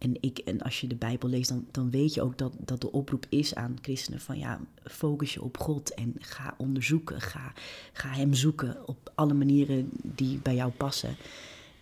[0.00, 2.80] en, ik, en als je de Bijbel leest, dan, dan weet je ook dat, dat
[2.80, 7.20] de oproep is aan christenen van ja, focus je op God en ga onderzoeken.
[7.20, 7.52] Ga,
[7.92, 11.16] ga hem zoeken op alle manieren die bij jou passen.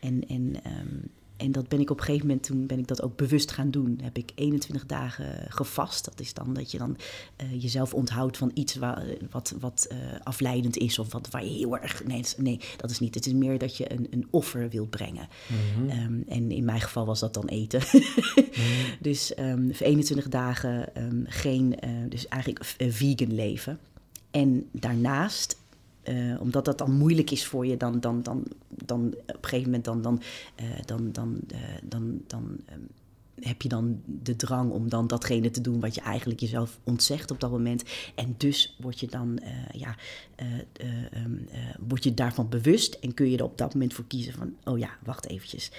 [0.00, 0.62] En, en,
[1.38, 3.70] en dat ben ik op een gegeven moment, toen ben ik dat ook bewust gaan
[3.70, 3.98] doen.
[4.02, 6.04] Heb ik 21 dagen gevast.
[6.04, 6.96] Dat is dan dat je dan
[7.36, 10.98] eh, jezelf onthoudt van iets wa- wat, wat eh, afleidend is.
[10.98, 12.04] Of wat waar je heel erg.
[12.04, 13.14] Nee, nee, dat is niet.
[13.14, 15.28] Het is meer dat je een, een offer wilt brengen.
[15.88, 17.80] Ehm, en in mijn geval was dat dan eten.
[19.00, 23.78] dus ehm, voor 21 dagen ehm, geen, eh, dus eigenlijk vegan leven.
[24.30, 25.56] En daarnaast,
[26.08, 29.64] eh, omdat dat dan moeilijk is voor je, dan, dan, dan, dan op een gegeven
[29.64, 30.22] moment dan, dan,
[30.54, 32.80] eh, dan, dan, eh, dan, dan ehm,
[33.40, 37.30] heb je dan de drang om dan datgene te doen wat je eigenlijk jezelf ontzegt
[37.30, 37.82] op dat moment.
[38.14, 39.40] En dus word je dan,
[39.72, 39.96] ja,
[40.34, 43.94] eh, eh, ehm, eh, word je daarvan bewust en kun je er op dat moment
[43.94, 45.70] voor kiezen van, oh ja, wacht eventjes.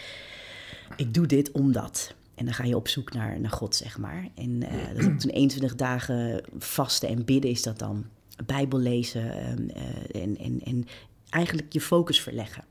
[0.96, 2.14] Ik doe dit omdat.
[2.36, 4.28] En dan ga je op zoek naar, naar God, zeg maar.
[4.36, 8.06] En eh dat is toen 21 dagen vasten en bidden is dat dan.
[8.46, 10.88] Bijbel lezen ehm, eh, en, en, en
[11.30, 12.64] eigenlijk je focus verleggen.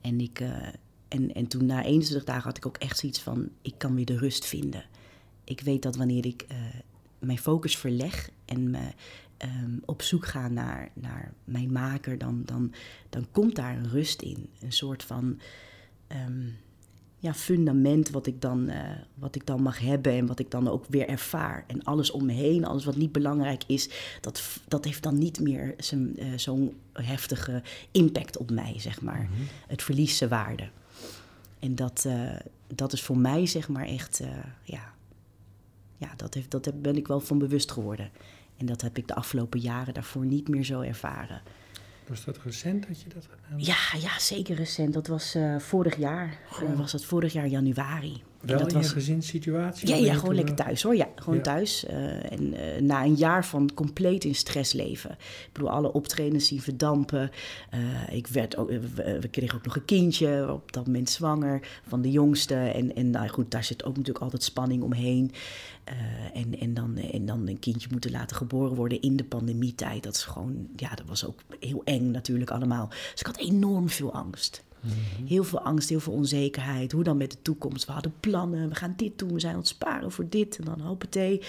[0.00, 0.68] En, ik, eh,
[1.08, 4.04] en, en toen na 21 dagen had ik ook echt zoiets van, ik kan weer
[4.04, 4.84] de rust vinden.
[5.44, 6.56] Ik weet dat wanneer ik eh,
[7.18, 8.92] mijn focus verleg en me
[9.36, 12.72] ehm, op zoek ga naar, naar mijn maker, dan, dan,
[13.08, 14.48] dan komt daar een rust in.
[14.60, 15.40] Een soort van
[16.06, 16.48] ehm,
[17.22, 20.68] ja, fundament wat ik, dan, eh, wat ik dan mag hebben en wat ik dan
[20.68, 21.64] ook weer ervaar.
[21.66, 23.88] En alles om me heen, alles wat niet belangrijk is,
[24.20, 29.28] dat, dat heeft dan niet meer eh, zo'n heftige impact op mij, zeg maar.
[29.66, 30.68] Het verliest zijn waarde.
[31.58, 32.36] En dat, eh,
[32.74, 34.22] dat is voor mij, zeg maar, echt,
[34.62, 34.92] ja,
[35.96, 38.10] ja dat, heeft, dat ben ik wel van bewust geworden.
[38.56, 41.42] En dat heb ik de afgelopen jaren daarvoor niet meer zo ervaren.
[42.08, 43.66] Was dat recent dat je dat gedaan hebt?
[43.66, 44.92] Ja, ja zeker recent.
[44.92, 46.38] Dat was eh, vorig jaar.
[46.50, 48.22] Eh, was dat vorig jaar januari.
[48.42, 49.88] Wel dat in was, je gezinssituatie?
[49.88, 50.96] Ja, ja, gewoon lekker thuis hoor.
[50.96, 51.42] Ja, gewoon Ja.
[51.42, 51.84] thuis.
[51.84, 55.10] Eh, en eh, na een jaar van compleet in stress leven.
[55.10, 57.30] Ik bedoel, alle optredens zien verdampen.
[57.70, 57.80] Eh,
[58.16, 62.10] ik werd ook, we, kregen ook nog een kindje, op dat moment zwanger, van de
[62.10, 62.54] jongste.
[62.54, 65.32] En, en nou goed, daar zit ook natuurlijk altijd spanning omheen.
[66.34, 70.02] En, en, dan, en dan een kindje moeten laten geboren worden in de pandemietijd.
[70.02, 72.88] Dat is gewoon, ja, dat was ook heel eng natuurlijk allemaal.
[72.88, 74.62] Dus ik had enorm veel angst.
[75.26, 76.92] Heel veel angst, heel veel onzekerheid.
[76.92, 77.86] Hoe dan met de toekomst?
[77.86, 80.64] We hadden plannen, we gaan dit doen, we zijn aan het sparen voor dit en
[80.64, 81.40] dan hoppatee.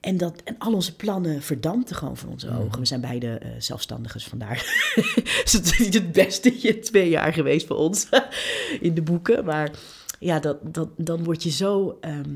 [0.00, 2.80] En, dat, en al onze plannen verdampten gewoon van onze ogen.
[2.80, 4.90] We zijn beide eh zelfstandigers, vandaar.
[5.44, 8.08] dus het is niet het beste twee jaar geweest voor ons
[8.80, 9.44] in de boeken.
[9.44, 9.70] Maar
[10.18, 11.98] ja, dat, dat, dan word je zo...
[12.00, 12.34] ehm,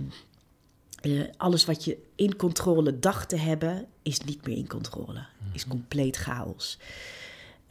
[1.04, 5.26] eh, alles wat je in controle dacht te hebben, is niet meer in controle.
[5.52, 6.78] Is compleet chaos.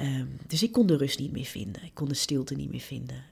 [0.04, 1.84] Ehm, dus ik kon de rust niet meer vinden.
[1.84, 3.24] Ik kon de stilte niet meer vinden.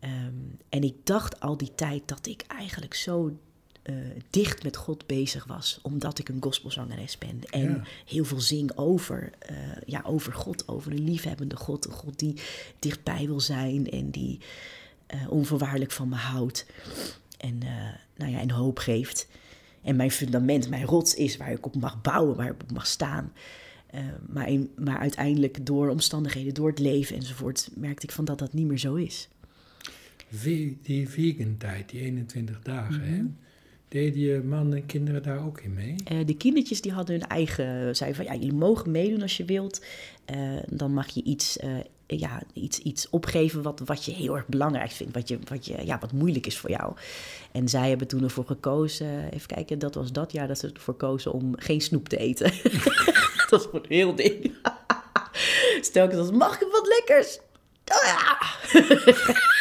[0.00, 0.34] Ehm,
[0.68, 3.38] en ik dacht al die tijd dat ik eigenlijk zo
[3.82, 3.94] eh,
[4.30, 7.40] dicht met God bezig was, omdat ik een gospelzangeres ben.
[7.50, 7.82] En Ja.
[8.06, 9.56] heel veel zing over, eh,
[9.86, 11.86] ja, over God, over een liefhebbende God.
[11.86, 12.34] Een God die
[12.78, 14.38] dichtbij wil zijn en die
[15.06, 16.66] eh, onvoorwaardelijk van me houdt.
[17.38, 17.58] En,
[18.16, 19.28] nou ja, en hoop geeft.
[19.82, 22.86] En mijn fundament, mijn rots is waar ik op mag bouwen, waar ik op mag
[22.86, 23.32] staan.
[23.96, 28.52] Eh, maar, maar uiteindelijk door omstandigheden, door het leven enzovoort, merkte ik van dat dat
[28.52, 29.28] niet meer zo is.
[30.82, 33.16] Die vegan tijd, die 21 dagen, hè?
[33.16, 33.26] Mhm.
[33.88, 35.94] Deden je man en kinderen daar ook in mee?
[36.04, 39.44] Eh, de kindertjes die hadden hun eigen, zeiden van ja, jullie mogen meedoen als je
[39.44, 39.84] wilt.
[40.24, 40.38] Eh,
[40.70, 41.58] dan mag je iets,
[42.06, 45.86] ja, iets, iets opgeven wat, wat je heel erg belangrijk vindt, wat, je, wat, je,
[45.86, 46.94] ja, wat moeilijk is voor jou.
[47.52, 50.96] En zij hebben toen ervoor gekozen, even kijken, dat was dat jaar dat ze ervoor
[50.96, 52.52] kozen om geen snoep te eten.
[53.50, 54.54] dat voor een heel ding.
[55.80, 57.38] Stelkens als, mag ik wat lekkers?
[57.92, 58.38] Oh ja.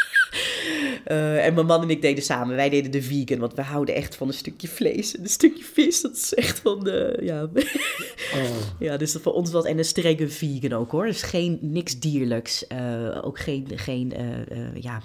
[1.05, 2.55] Eh, en mijn man en ik deden samen.
[2.55, 5.63] Wij deden de vegan, want we houden echt van een stukje vlees en een stukje
[5.63, 6.01] vis.
[6.01, 7.49] Dat is echt van de, ja.
[8.33, 11.05] Oh, ja, dus voor ons wat en een strenge vegan ook hoor.
[11.05, 15.01] Dus geen niks dierlijks, eh, ook geen, geen, eh, ja,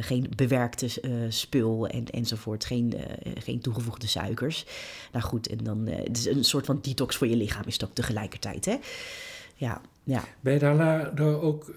[0.00, 0.88] geen bewerkte
[1.28, 2.64] spul en, enzovoort.
[2.64, 2.94] Geen,
[3.38, 4.66] geen toegevoegde suikers.
[5.12, 7.84] Nou goed, en dan het is een soort van detox voor je lichaam is het
[7.84, 8.76] ook tegelijkertijd, hè?
[9.56, 10.24] Ja, ja.
[10.40, 11.72] ben je daarna ook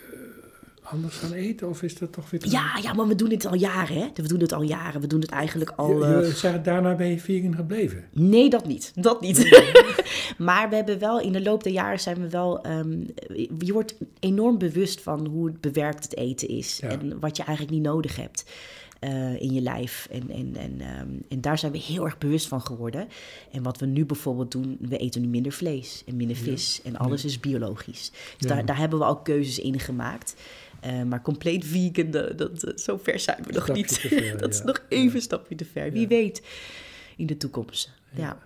[0.92, 2.42] anders gaan eten of is dat toch weer...
[2.50, 4.08] Ja, ja, maar we doen dit al jaren, hè?
[4.14, 5.02] We doen het al jaren.
[5.02, 5.98] We doen het eigenlijk al.
[5.98, 8.04] Je, eh, je zegt, daarna ben je vegan gebleven.
[8.12, 8.92] Nee, dat niet.
[8.96, 9.38] Dat niet.
[10.38, 12.64] maar we hebben wel, in de loop der jaren zijn we wel...
[12.64, 13.00] ehm,
[13.60, 16.80] je wordt enorm bewust van hoe bewerkt het eten is.
[16.82, 16.90] Ja.
[16.90, 18.46] En wat je eigenlijk niet nodig hebt
[19.00, 20.08] eh, in je lijf.
[20.12, 23.08] En, en, en, ehm, en daar zijn we heel erg bewust van geworden.
[23.52, 26.82] En wat we nu bijvoorbeeld doen, we eten nu minder vlees en minder vis.
[26.84, 28.12] En alles is biologisch.
[28.12, 28.56] Dus Ja.
[28.56, 30.36] daar, daar hebben we al keuzes in gemaakt.
[30.80, 33.98] Eh, maar compleet vegan, dat, dat, zo ver zijn we nog niet.
[34.00, 34.66] ver, dat is ja.
[34.66, 35.92] nog even een stapje te ver.
[35.92, 36.42] Wie weet
[37.18, 37.92] in de toekomst.
[38.12, 38.38] Ja.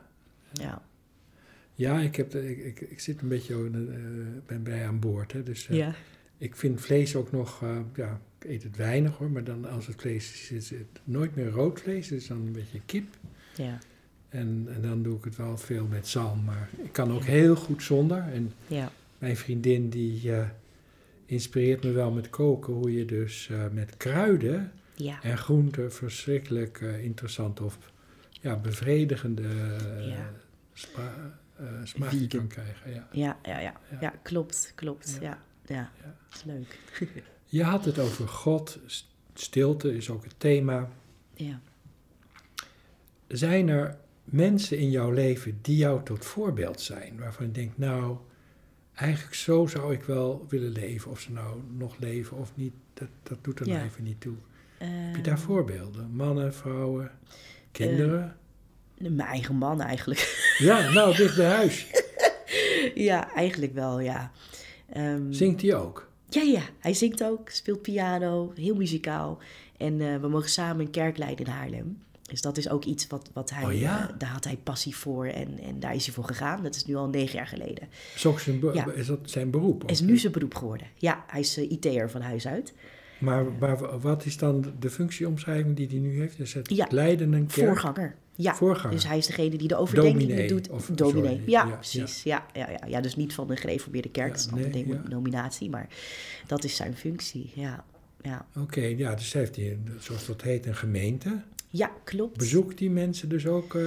[0.53, 0.81] ja.
[1.75, 3.79] Ja, ik, heb, ik, ik, ik zit een beetje, eh,
[4.45, 5.31] ben bij aan boord.
[5.31, 5.87] Hè, dus eh,
[6.37, 7.63] ik vind vlees ook nog,
[7.95, 11.35] ja, ik eet het weinig hoor, maar dan als het vlees is, is het nooit
[11.35, 13.05] meer rood vlees, dus dan een beetje kip.
[13.55, 13.77] Ja.
[14.29, 17.55] En, en dan doe ik het wel veel met zalm, maar ik kan ook heel
[17.55, 18.23] goed zonder.
[18.33, 18.91] En Ja.
[19.17, 20.31] mijn vriendin die
[21.31, 25.21] inspireert me wel met koken, hoe je dus eh, met kruiden Ja.
[25.23, 27.77] en groenten verschrikkelijk eh, interessant of
[28.31, 29.47] ja, bevredigende
[29.99, 30.29] Ja.
[30.73, 31.39] spa-
[31.83, 32.27] smaak Vegan.
[32.27, 32.93] kan krijgen.
[32.93, 33.07] Ja.
[33.11, 33.79] Ja, ja, ja.
[33.91, 33.97] Ja.
[34.01, 35.17] Ja, klopt, klopt.
[35.21, 35.41] Ja.
[35.65, 35.91] Ja,
[36.45, 36.79] leuk.
[37.45, 38.79] Je had het over God,
[39.33, 40.89] stilte is ook het thema.
[41.33, 41.59] Ja.
[43.27, 48.17] Zijn er mensen in jouw leven die jou tot voorbeeld zijn, waarvan je denkt, nou,
[48.95, 51.11] eigenlijk zo zou ik wel willen leven.
[51.11, 53.85] Of ze nou nog leven of niet, dat, dat doet er nou Ja.
[53.85, 54.35] even niet toe.
[54.77, 56.09] Heb je Ehm, daar voorbeelden?
[56.15, 57.11] Mannen, vrouwen,
[57.71, 58.37] kinderen?
[58.97, 60.45] Mijn eigen man eigenlijk.
[60.57, 61.87] ja, nou, dicht bij huis.
[62.95, 64.31] ja, eigenlijk wel, ja.
[64.93, 66.09] Ehm, Zingt hij ook?
[66.29, 66.61] Ja, ja.
[66.79, 69.39] Hij zingt ook, speelt piano, heel muzikaal.
[69.77, 72.01] En eh, we mogen samen een kerk leiden in Haarlem.
[72.31, 74.09] Dus dat is ook iets wat, wat hij, Oh ja?
[74.09, 76.63] eh, daar had hij passie voor en, en daar is hij voor gegaan.
[76.63, 77.87] Dat is nu al negen jaar geleden.
[78.15, 78.91] Is, zijn, Ja.
[78.91, 79.83] is dat zijn beroep?
[79.89, 80.87] Is nu zijn beroep geworden.
[80.95, 82.73] Ja, hij is uh, IT'er van huis uit.
[83.19, 86.39] Maar, maar wat is dan de functieomschrijving die hij nu heeft?
[86.39, 87.67] Is het Ja, leiden een kerk?
[87.67, 88.15] Voorganger.
[88.35, 88.91] Ja, Voorganger.
[88.95, 90.69] dus hij is degene die de overdenkingen Dominee, doet.
[90.69, 91.41] of- dominee.
[91.45, 92.23] ja, ja, precies.
[92.23, 92.45] Ja.
[92.53, 93.01] Ja, ja, ja.
[93.01, 95.87] dus niet van de gereformeerde kerk, dat is een nee, nominatie, maar
[96.47, 97.51] dat is zijn functie.
[97.55, 97.83] Ja,
[98.21, 98.45] ja.
[98.57, 101.41] Oké, ja, dus heeft hij, zoals dat heet, een gemeente.
[101.73, 102.37] Ja klopt.
[102.37, 103.83] Bezoekt die mensen dus ook, eh,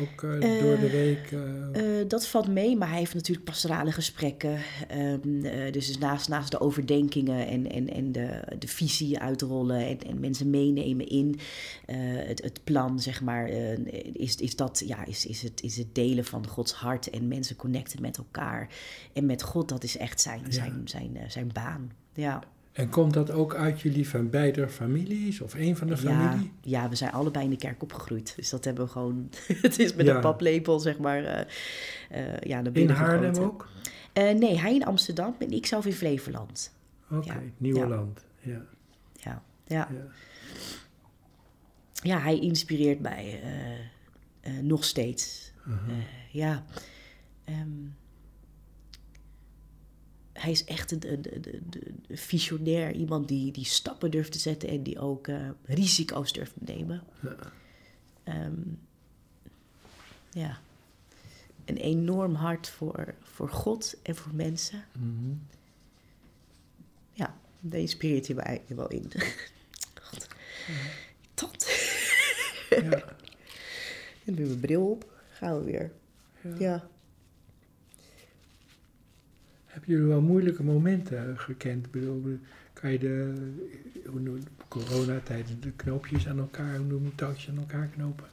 [0.00, 1.32] ook eh, door de week?
[1.32, 2.00] eh?
[2.00, 4.58] Eh, dat valt mee, maar hij heeft natuurlijk pastorale gesprekken.
[4.88, 9.98] Ehm, eh, dus naast, naast de overdenkingen en, en, en de, de visie uitrollen en,
[10.06, 11.38] en mensen meenemen in
[11.86, 13.78] eh, het, het plan, zeg maar, eh,
[14.12, 17.56] is, is, dat, ja, is, is, het, is het delen van Gods hart en mensen
[17.56, 18.68] connecten met elkaar.
[19.12, 20.50] En met God, dat is echt zijn, Ja.
[20.52, 21.90] zijn, zijn, eh, zijn baan.
[22.14, 22.42] Ja.
[22.80, 26.52] En komt dat ook uit jullie van beide families of één van de familie?
[26.60, 28.32] ja, we zijn allebei in de kerk opgegroeid.
[28.36, 29.30] Dus dat hebben we gewoon.
[29.62, 30.14] het is met Ja.
[30.14, 31.24] een paplepel, zeg maar.
[31.24, 31.40] eh
[32.10, 33.68] eh ja, naar In Haarlem ook?
[34.12, 36.72] Eh, nee, hij in Amsterdam en ik zelf in Flevoland.
[37.10, 37.40] Oké, Ja.
[37.56, 38.24] Nieuweland.
[38.40, 38.62] Ja.
[39.12, 39.88] Ja, ja.
[39.90, 40.06] Ja.
[42.02, 43.40] ja hij inspireert mij
[44.62, 45.52] nog steeds.
[45.66, 45.72] Eh,
[46.30, 46.64] ja.
[47.44, 47.68] Ehm,
[50.40, 52.92] hij is echt een, een, een, een- een visionair.
[52.94, 57.02] Iemand die, die stappen durft te zetten en die ook eh, risico's durft te nemen.
[57.22, 57.36] Ja.
[58.24, 58.52] Ehm,
[60.30, 60.58] ja.
[61.64, 64.84] Een enorm hart voor, voor God en voor mensen.
[64.92, 65.34] Mhm.
[67.12, 69.10] Ja, daar inspireert hij mij wel in.
[70.02, 70.26] God.
[71.34, 71.66] Tot.
[72.70, 73.04] Ja.
[74.24, 75.12] En nu mijn bril op.
[75.30, 75.92] Gaan we weer.
[76.40, 76.54] Ja.
[76.58, 76.88] Ja.
[79.70, 81.86] Hebben jullie wel moeilijke momenten gekend?
[81.86, 82.38] Ik bedoel,
[82.72, 83.32] kan je de
[84.06, 88.26] hoe noem- coronatijd de knoopjes aan elkaar, hoe noem je touwtjes aan elkaar knopen?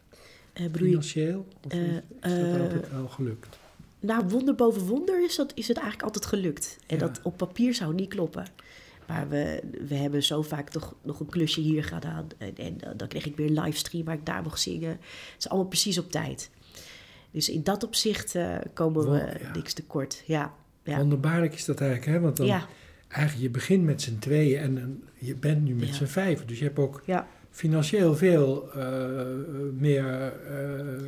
[0.54, 1.48] Je- Financieel?
[1.66, 3.60] Of Eh, is dat eh, altijd wel gelukt?
[4.00, 6.78] Nou, wonder boven wonder is, dat, is het eigenlijk altijd gelukt.
[6.88, 7.06] En Ja.
[7.08, 8.46] dat op papier zou niet kloppen.
[9.08, 12.28] Maar we, we hebben zo vaak toch nog een klusje hier gedaan.
[12.38, 14.90] En, en dan kreeg ik weer een livestream waar ik daar mocht zingen.
[14.90, 16.50] Het is allemaal precies op tijd.
[17.32, 18.36] Dus in dat opzicht
[18.74, 19.52] komen we ja.
[19.54, 20.24] niks tekort.
[20.26, 20.54] Ja,
[20.88, 20.98] ja.
[20.98, 22.20] Wonderbaarlijk is dat eigenlijk, hè?
[22.20, 22.68] Want dan, ja,
[23.08, 25.94] eigenlijk, je begint met z'n tweeën en je bent nu met Ja.
[25.94, 26.46] z'n vijf.
[26.46, 27.04] Dus je hebt ook
[27.52, 29.26] financieel veel eh,
[29.74, 31.04] meer eh,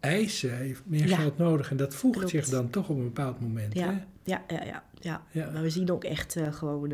[0.00, 1.70] eisen, meer geld nodig.
[1.70, 2.30] En dat voegt Klopt.
[2.30, 3.74] zich dan toch op een bepaald moment.
[3.74, 3.80] Hè?
[3.80, 5.22] ja, ja, ja, ja, ja.
[5.30, 5.50] Ja.
[5.50, 6.92] Maar we zien ook echt eh, gewoon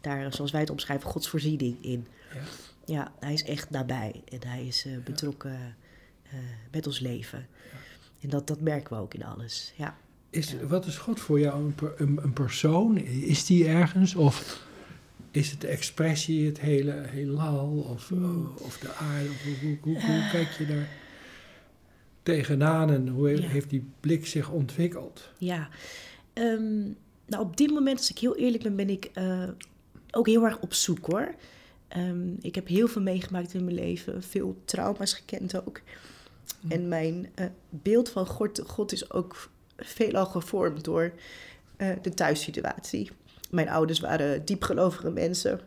[0.00, 2.06] daar, zoals wij het omschrijven, Gods voorziening in.
[2.34, 2.40] Ja.
[2.86, 5.76] Ja, hij is echt nabij en hij is betrokken
[6.70, 7.46] met ons leven.
[8.20, 9.72] En dat, dat merken we ook in alles.
[9.76, 9.96] Ja.
[10.34, 10.54] Is.
[10.68, 11.64] Wat is God voor jou?
[11.64, 12.96] Een, een, een persoon?
[13.06, 14.14] Is die ergens?
[14.14, 14.62] Of
[15.30, 17.86] is het de expressie, het hele heelal?
[17.90, 18.52] Of, Hmm.
[18.56, 19.28] eh, of de aarde?
[19.28, 20.88] Of, hoe, hoe, hoe, hoe kijk je daar
[22.22, 22.90] tegenaan?
[22.90, 23.48] En hoe Ja.
[23.48, 25.28] heeft die blik zich ontwikkeld?
[25.38, 25.68] Ja,
[26.32, 26.82] Ehm,
[27.26, 29.48] nou op dit moment, als ik heel eerlijk ben, ben ik eh,
[30.10, 31.34] ook heel erg op zoek hoor.
[31.88, 35.80] Ehm, ik heb heel veel meegemaakt in mijn leven, veel trauma's gekend ook.
[36.68, 41.12] En mijn eh, beeld van God, God is ook veelal gevormd door
[41.76, 43.10] eh, de thuissituatie.
[43.50, 45.60] Mijn ouders waren diepgelovige mensen.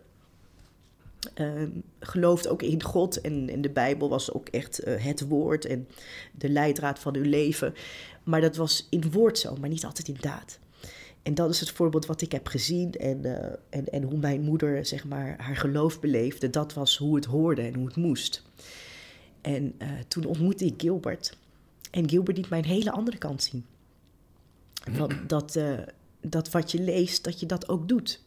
[1.99, 5.87] Geloofden ook in God en, en de Bijbel was ook echt eh, het woord en
[6.31, 7.73] de leidraad van hun leven.
[8.23, 10.59] Maar dat was in woord zo, maar niet altijd in daad.
[11.23, 14.41] En dat is het voorbeeld wat ik heb gezien en, eh, en, en hoe mijn
[14.41, 16.49] moeder zeg maar, haar geloof beleefde.
[16.49, 18.43] Dat was hoe het hoorde en hoe het moest.
[19.41, 19.77] En
[20.07, 21.37] toen ontmoette ik Gilbert.
[21.91, 23.65] En Gilbert liet mij een hele andere kant zien.
[24.91, 25.73] Van dat, eh,
[26.21, 28.21] dat wat je leest, dat je dat ook doet.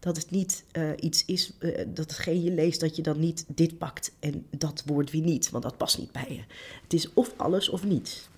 [0.00, 3.44] Dat het niet eh, iets is, eh, dat hetgeen je leest, dat je dan niet
[3.48, 6.42] dit pakt en dat woord weer niet, want dat past niet bij je.
[6.82, 8.28] Het is of alles of niets.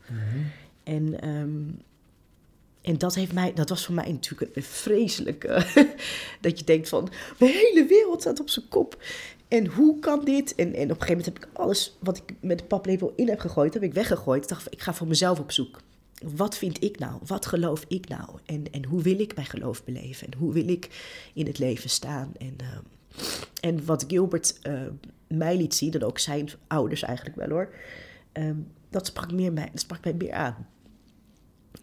[0.83, 1.63] En, ehm,
[2.81, 5.49] en dat, heeft mij, dat was voor mij natuurlijk een vreselijke.
[6.41, 9.03] dat je denkt van, mijn hele wereld staat op zijn kop.
[9.49, 10.55] En hoe kan dit?
[10.55, 13.29] En, en op een gegeven moment heb ik alles wat ik met de paplepel in
[13.29, 14.43] heb gegooid, heb ik weggegooid.
[14.43, 15.81] Ik dacht, ik ga voor mezelf op zoek.
[16.25, 17.21] Wat vind ik nou?
[17.27, 18.39] Wat geloof ik nou?
[18.45, 20.27] En, en hoe wil ik mijn geloof beleven?
[20.27, 20.89] En hoe wil ik
[21.35, 22.33] in het leven staan?
[22.39, 22.83] En, ehm,
[23.61, 24.81] en wat Gilbert eh,
[25.27, 27.75] mij liet zien, en ook zijn ouders eigenlijk wel hoor,
[28.33, 28.57] ehm,
[28.91, 30.67] dat, sprak meer mij, dat sprak mij meer aan.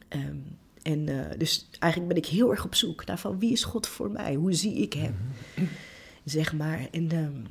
[0.08, 0.38] Ehm,
[0.82, 3.88] en eh, dus eigenlijk ben ik heel erg op zoek naar van wie is God
[3.88, 4.36] voor mij?
[4.36, 5.16] Hoe zie ik hem?
[6.24, 6.88] Zeg maar.
[6.92, 7.42] En, ehm,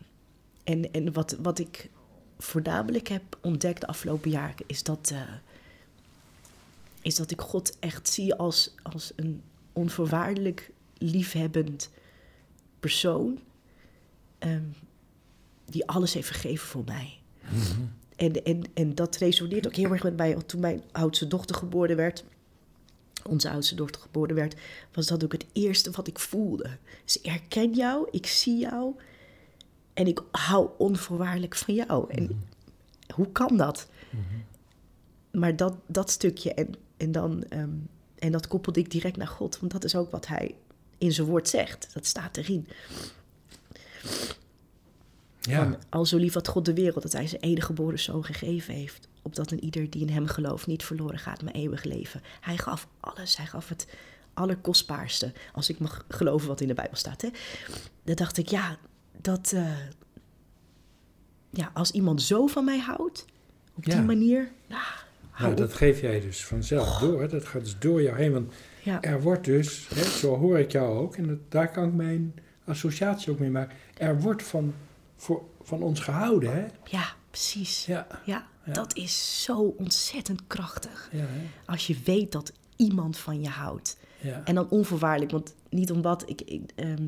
[0.64, 1.90] en, en wat, wat ik
[2.38, 5.20] voornamelijk heb ontdekt de afgelopen jaren is dat, eh,
[7.02, 9.42] is dat ik God echt zie als, als een
[9.72, 11.90] onvoorwaardelijk liefhebbend
[12.80, 13.38] persoon.
[14.38, 14.64] ehm,
[15.64, 17.18] die alles heeft vergeven voor mij.
[18.16, 20.32] En, en, en dat resoneert ook heel erg met mij.
[20.32, 22.24] Want toen mijn oudste dochter geboren werd,
[23.28, 24.54] onze oudste dochter geboren werd,
[24.92, 26.78] was dat ook het eerste wat ik voelde.
[27.04, 28.94] Dus ik herken jou, ik zie jou
[29.94, 32.10] en ik hou onvoorwaardelijk van jou.
[32.10, 32.44] En
[33.14, 33.88] hoe kan dat?
[35.30, 37.70] Maar dat, dat stukje en, en, dan, ehm,
[38.18, 40.54] en dat koppelde ik direct naar God, want dat is ook wat hij
[40.98, 41.88] in zijn woord zegt.
[41.94, 42.68] Dat staat erin.
[45.40, 48.24] Ja, Van, al zo lief had God de wereld dat hij zijn enige geboren zoon
[48.24, 49.08] gegeven heeft.
[49.22, 52.22] Opdat een ieder die in hem gelooft niet verloren gaat, maar eeuwig leven.
[52.40, 53.36] Hij gaf alles.
[53.36, 53.86] Hij gaf het
[54.34, 55.32] allerkostbaarste.
[55.52, 57.22] Als ik mag geloven wat in de Bijbel staat.
[57.22, 57.28] Hè?
[58.04, 58.76] Dan dacht ik, ja,
[59.20, 59.52] dat.
[59.52, 59.76] eh,
[61.50, 63.24] ja, als iemand zo van mij houdt,
[63.74, 64.52] op die manier.
[64.68, 64.82] Nou,
[65.38, 67.28] nou, dat geef jij dus vanzelf door.
[67.28, 68.32] Dat gaat dus door jou heen.
[68.32, 68.52] Want
[68.82, 71.94] Ja, er wordt dus, hè, zo hoor ik jou ook, en dat, daar kan ik
[71.94, 73.76] mijn associatie ook mee maken.
[73.96, 74.74] Er wordt van,
[75.16, 76.66] voor, van ons gehouden, hè?
[76.84, 77.86] ja, precies.
[77.86, 78.72] Ja, Ja, Ja.
[78.72, 81.08] dat is zo ontzettend krachtig.
[81.12, 81.46] ja, hè?
[81.66, 83.96] Als je weet dat iemand van je houdt.
[84.20, 84.42] ja.
[84.44, 86.40] En dan onvoorwaardelijk, want niet omdat ik.
[86.40, 87.06] ik ehm,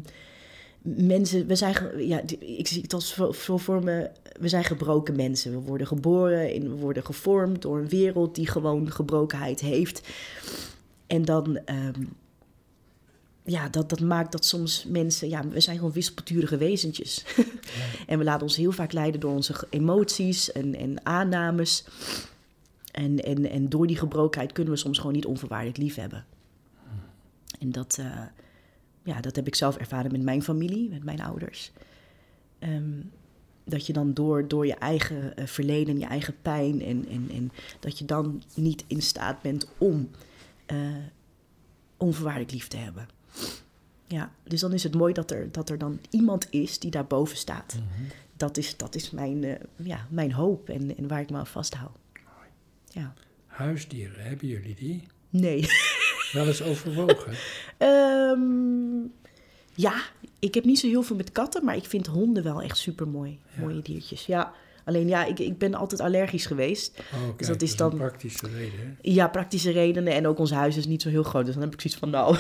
[0.85, 2.07] mensen, we zijn.
[2.07, 4.11] Ja, ik zie het als zo, zo voor me.
[4.41, 5.53] We zijn gebroken mensen.
[5.53, 10.09] We worden geboren en we worden gevormd door een wereld die gewoon gebrokenheid heeft.
[11.07, 11.57] En dan.
[11.57, 12.03] ehm,
[13.47, 15.29] ja, dat, dat maakt dat soms mensen.
[15.29, 17.25] Ja, we zijn gewoon wispelturige wezentjes.
[18.07, 21.85] en we laten ons heel vaak leiden door onze emoties en, en aannames.
[22.91, 26.25] En, en, en door die gebrokenheid kunnen we soms gewoon niet onvoorwaardelijk lief hebben.
[27.59, 28.23] En dat, eh,
[29.05, 31.73] ja, dat heb ik zelf ervaren met mijn familie, met mijn ouders.
[32.59, 33.01] Ehm,
[33.65, 36.83] dat je dan door, door je eigen eh, verleden, je eigen pijn...
[36.83, 40.11] En, en, en dat je dan niet in staat bent om
[40.67, 40.79] eh,
[41.97, 43.09] onvoorwaardelijk lief te hebben.
[44.07, 47.37] Ja, dus dan is het mooi dat er, dat er dan iemand is die daarboven
[47.37, 47.75] staat.
[47.75, 48.03] Mhm.
[48.37, 51.47] dat is, dat is mijn, eh, ja, mijn hoop en, en waar ik me aan
[51.47, 51.97] vasthoud.
[52.91, 53.15] Ja.
[53.47, 55.07] Huisdieren, hebben jullie die?
[55.31, 55.61] Nee.
[56.35, 57.33] Wel eens overwogen?
[57.79, 59.01] Ehm,
[59.75, 59.95] ja,
[60.39, 63.09] ik heb niet zo heel veel met katten, maar ik vind honden wel echt super
[63.09, 63.39] mooi.
[63.57, 63.61] Ja.
[63.63, 64.27] Mooie diertjes.
[64.27, 64.53] Ja,
[64.85, 66.99] alleen ja, ik, ik ben altijd allergisch geweest.
[67.15, 68.79] Oh, kijk, Dus dat is dan- praktische reden.
[68.79, 68.87] Hè?
[69.01, 70.13] Ja, praktische redenen.
[70.13, 71.45] En ook ons huis is niet zo heel groot.
[71.45, 72.37] Dus dan heb ik zoiets van, nou,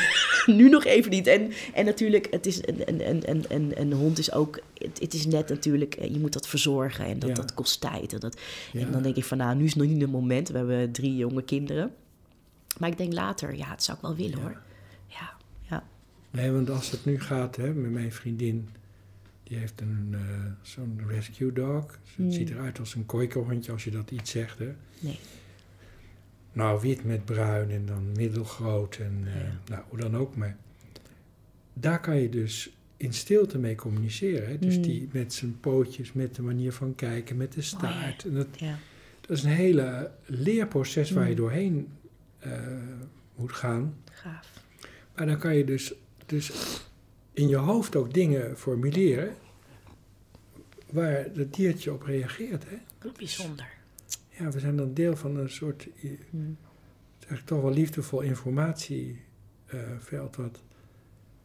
[0.58, 1.26] nu nog even niet.
[1.26, 4.60] En, en natuurlijk, het is een, een, een, een, een, een hond is ook...
[4.78, 7.04] Het, het is net natuurlijk, eh, je moet dat verzorgen.
[7.04, 7.34] En dat, Ja.
[7.34, 8.12] dat kost tijd.
[8.12, 8.40] En, dat,
[8.72, 8.80] Ja.
[8.80, 10.48] en dan denk ik van, nou, nu is nog niet het moment.
[10.48, 11.92] We hebben drie jonge kinderen.
[12.78, 14.56] Maar ik denk later, ja, het zou ik wel willen hoor.
[15.06, 15.84] Ja, ja.
[16.30, 18.68] Nee, want als het nu gaat hè, met mijn vriendin,
[19.42, 20.20] die heeft een eh,
[20.62, 21.86] zo'n rescue dog.
[21.86, 22.30] Dus Het Hmm.
[22.32, 24.58] ziet eruit als een kooikerhondje als je dat iets zegt.
[24.58, 24.72] Hè.
[24.98, 25.18] Nee.
[26.52, 29.46] Nou, wit met bruin en dan middelgroot en eh, Ja.
[29.68, 30.36] nou, hoe dan ook.
[30.36, 30.56] Maar
[31.72, 34.48] daar kan je dus in stilte mee communiceren.
[34.48, 34.58] Hè.
[34.58, 34.82] Dus Mm.
[34.82, 38.24] die met zijn pootjes, met de manier van kijken, met de staart.
[38.24, 38.78] En dat, Ja.
[39.20, 41.36] dat is een hele leerproces waar je Mm.
[41.36, 41.88] doorheen
[42.44, 42.68] eh,
[43.34, 43.96] moet gaan.
[44.12, 44.62] Gaaf.
[45.16, 45.94] Maar dan kan je dus,
[46.26, 46.52] dus
[47.32, 49.34] in je hoofd ook dingen formuleren
[50.90, 52.64] waar het diertje op reageert.
[52.68, 52.76] Hè?
[53.16, 53.66] Bijzonder.
[54.28, 56.36] Ja, we zijn dan deel van een soort, eh, Hm.
[57.18, 60.62] eigenlijk toch wel liefdevol informatieveld, wat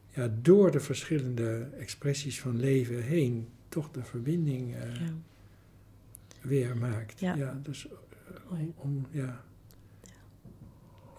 [0.10, 5.14] ja, door de verschillende expressies van leven heen toch de verbinding eh, Ja.
[6.42, 7.20] weer maakt.
[7.20, 7.60] Ja.
[7.64, 7.94] dus eh,
[8.76, 9.44] om- ja.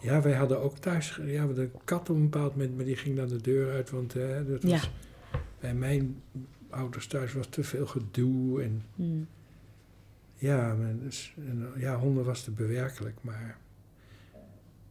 [0.01, 2.85] Ja, wij hadden ook thuis, ja, we hadden een kat op een bepaald moment, maar
[2.85, 4.13] die ging dan de deur uit, want
[4.49, 4.81] dat was, Ja.
[5.61, 6.23] bij mijn
[6.71, 9.03] ouders thuis was te veel gedoe en Hm.
[10.35, 13.59] ja, dus, en, ja, honden was te bewerkelijk, maar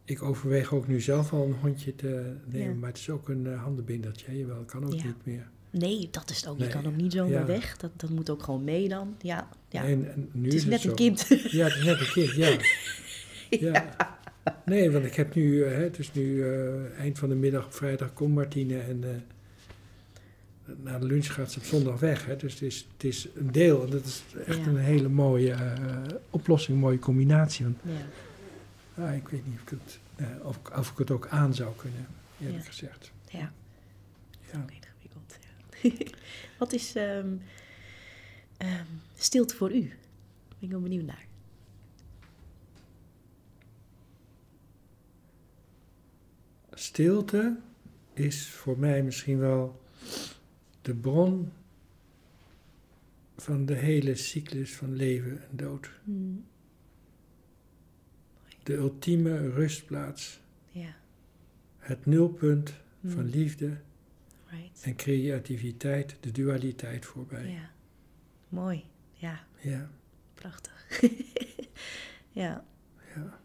[0.04, 2.74] ik overweeg ook nu zelf al een hondje te nemen, Ja.
[2.74, 5.04] maar het is ook een eh, handenbindertje, je wel, kan ook Ja.
[5.04, 5.48] niet meer.
[5.70, 6.58] Nee, dat is het ook.
[6.58, 7.44] Je kan ook niet zomaar Ja.
[7.46, 7.76] weg.
[7.76, 9.14] Dat, dat moet ook gewoon mee dan.
[9.20, 9.84] Ja, ja.
[9.84, 11.26] En, en nu het is net een kind.
[11.28, 12.56] Ja, het is net een kind, ja.
[13.70, 14.18] ja.
[14.64, 17.64] Nee, want ik heb nu, eh, hè, het is nu eh, eind van de middag
[17.66, 19.10] op vrijdag komt Martine en eh,
[20.82, 22.26] na de lunch gaat ze op zondag weg.
[22.26, 24.66] Hè, dus het is, het is een deel en dat is echt Ja.
[24.66, 25.56] een hele mooie
[26.30, 27.64] oplossing, een mooie combinatie.
[27.64, 29.04] Want Ja.
[29.04, 29.98] ah, ik weet niet of ik, het,
[30.42, 32.06] of, of ik het ook aan zou kunnen,
[32.40, 32.68] eerlijk Ja.
[32.70, 33.12] gezegd.
[33.30, 33.52] ja.
[34.52, 34.64] Ja.
[34.68, 35.38] Ingewikkeld.
[36.58, 37.28] Wat is ehm,
[38.56, 38.84] ehm,
[39.16, 39.80] stilte voor u?
[40.48, 41.24] Ben ik wel benieuwd naar.
[46.80, 47.56] Stilte
[48.12, 49.82] is voor mij misschien wel
[50.82, 51.52] de bron
[53.36, 55.90] van de hele cyclus van leven en dood.
[56.04, 56.12] Hm,
[58.62, 60.40] De ultieme rustplaats,
[61.78, 63.80] het nulpunt hm, van liefde
[64.46, 64.82] right.
[64.82, 67.50] en creativiteit, de dualiteit voorbij.
[67.50, 67.70] Ja,
[68.48, 68.84] mooi.
[69.12, 69.90] Ja, Ja,
[70.34, 71.00] prachtig.
[72.42, 72.64] ja,
[73.14, 73.39] ja.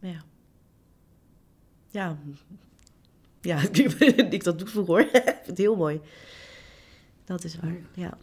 [0.00, 0.24] Ja.
[1.90, 2.18] Ja,
[3.40, 3.60] ja
[4.30, 5.00] ik dat doe vroeger hoor.
[5.14, 6.00] ik vind het heel mooi.
[7.24, 8.18] Dat is waar, ja.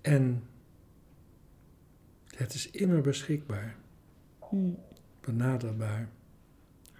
[0.00, 0.42] En
[2.36, 3.76] het is immer beschikbaar,
[4.48, 4.70] Hm,
[5.20, 6.08] benaderbaar,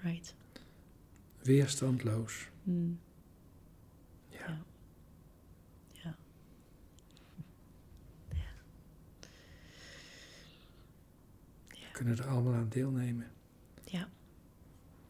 [0.02, 0.34] right.
[1.42, 2.48] weerstandloos.
[2.64, 2.90] Hm,
[4.28, 4.58] Ja.
[5.92, 6.16] Ja.
[8.30, 8.44] ja.
[11.68, 13.30] We kunnen er allemaal aan deelnemen.
[13.84, 14.08] Ja,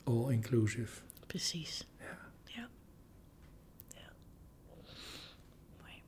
[0.04, 1.00] All inclusive.
[1.26, 1.86] precies.
[1.98, 2.18] Ja.
[2.44, 2.68] Ja.
[3.88, 4.12] Ja.
[5.80, 6.02] Mooi.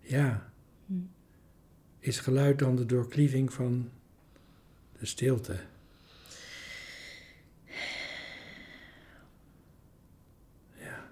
[0.00, 0.52] Ja.
[0.86, 0.94] Hm.
[1.98, 3.90] Is geluid dan de doorklieving van
[4.98, 5.60] de stilte?
[10.78, 11.04] Ja.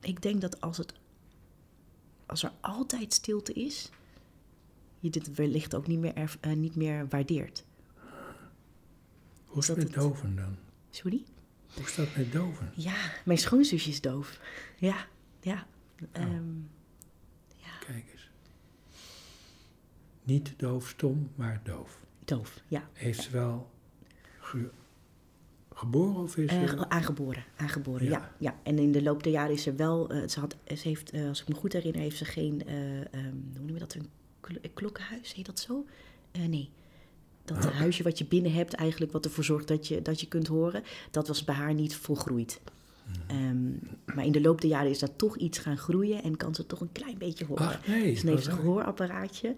[0.00, 0.92] Ik denk dat als, het,
[2.26, 3.90] als er altijd stilte is,
[5.02, 7.64] je dit wellicht ook niet meer, eh, niet meer waardeert.
[9.44, 10.56] Hoe is Dat met het- doven dan?
[10.90, 11.24] Sorry?
[11.74, 12.70] Hoe is dat met doven?
[12.74, 12.94] Ja,
[13.24, 14.40] mijn schoonzusje is doof.
[14.78, 15.06] Ja,
[15.40, 15.66] ja.
[16.12, 16.44] Ehm,
[17.86, 18.30] Kijk eens.
[20.22, 21.98] Niet doof stom, maar doof.
[22.24, 22.88] doof, ja.
[22.92, 23.70] Heeft ze wel
[24.40, 24.70] ge-
[25.74, 26.88] geboren of is Eh, ze...
[26.88, 28.10] aangeboren, aangeboren, ja.
[28.10, 28.32] Ja.
[28.38, 28.56] ja.
[28.62, 31.40] En in de loop der jaren is er wel, eh, ze, had, ze heeft, als
[31.42, 34.08] ik me goed herinner, heeft ze geen, eh, ehm, hoe noem je dat, een
[34.74, 35.86] klokkenhuis, heet dat zo?
[36.30, 36.70] Eh, nee.
[37.44, 40.46] Dat huisje wat je binnen hebt, eigenlijk wat ervoor zorgt dat je, dat je kunt
[40.46, 42.60] horen, dat was bij haar niet volgroeid.
[43.26, 43.70] Ehm,
[44.04, 46.66] maar in de loop der jaren is daar toch iets gaan groeien en kan ze
[46.66, 47.66] toch een klein beetje horen.
[47.66, 48.12] Ach nee.
[48.12, 49.54] Dus dan heeft ze een gehoorapparaatje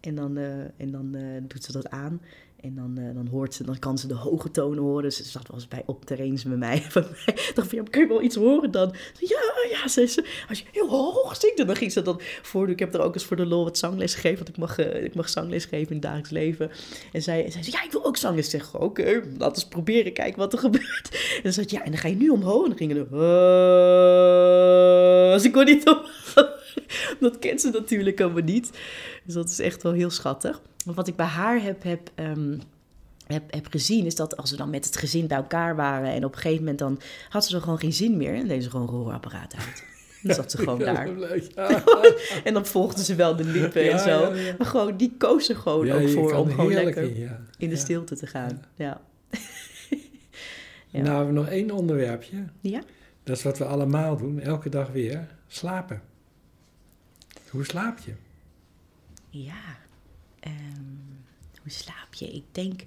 [0.00, 2.20] en dan, eh, en dan eh, doet ze dat aan.
[2.66, 5.12] En dan, eh, dan hoort ze, dan kan ze de hoge tonen horen.
[5.12, 6.82] Ze zat wel eens bij optreens met mij.
[6.88, 7.34] Van mij.
[7.54, 8.94] dacht van, ja, kun je wel iets horen dan?
[9.18, 9.40] Ja,
[9.70, 10.24] ja, zei ze.
[10.48, 12.70] Als je heel hoog zingt, dan ging ze dan voor.
[12.70, 14.36] Ik heb er ook eens voor de lol wat zangles gegeven.
[14.36, 16.70] Want ik mag, uh, ik mag zangles geven in het dagelijks leven.
[17.12, 18.44] En zij, zei ze, ja, ik wil ook zangles.
[18.44, 21.08] Ik zeg, oké, laten we eens proberen, kijken wat er gebeurt.
[21.36, 22.62] En dan zei ja, en dan ga je nu omhoog.
[22.62, 22.96] En dan gingen
[25.32, 26.74] dus ik kon niet omhoog.
[27.20, 28.70] dat kent ze natuurlijk allemaal niet.
[29.24, 30.60] Dus dat is echt wel heel schattig.
[30.86, 32.60] Want wat ik bij haar heb, heb, um,
[33.26, 36.24] heb, heb gezien, is dat als we dan met het gezin bij elkaar waren en
[36.24, 38.70] op een gegeven moment dan had ze er gewoon geen zin meer en deed ze
[38.70, 39.84] gewoon een roorapparaat uit.
[40.22, 41.08] Dan zat ze gewoon daar.
[42.44, 44.30] en dan volgden ze wel de lippen en zo.
[44.58, 47.16] Maar gewoon, die koos er gewoon ook voor om gewoon lekker
[47.58, 48.64] in de stilte te gaan.
[48.76, 49.00] Ja.
[51.02, 52.36] Nou, we hebben nog één onderwerpje.
[52.60, 52.82] Ja?
[53.22, 55.28] Dat is wat we allemaal doen, elke dag weer.
[55.46, 56.02] Slapen.
[57.50, 58.12] Hoe slaap je?
[59.30, 59.76] Ja,
[60.46, 61.24] um,
[61.62, 62.32] hoe slaap je?
[62.32, 62.84] Ik denk.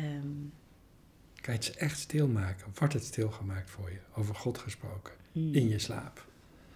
[0.00, 0.52] Um...
[1.34, 2.72] Kan je het echt stilmaken?
[2.74, 3.98] Wordt het stilgemaakt voor je?
[4.14, 5.12] Over God gesproken.
[5.32, 5.54] Mm.
[5.54, 6.26] In je slaap.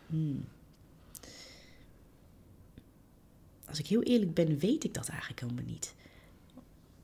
[0.06, 0.44] Mm.
[3.64, 5.94] Als ik heel eerlijk ben, weet ik dat eigenlijk helemaal niet.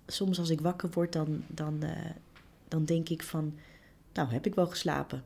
[0.07, 2.11] Soms als ik wakker word, dan, dan, uh,
[2.69, 3.59] dan denk ik van...
[4.13, 5.25] Nou, heb ik wel geslapen.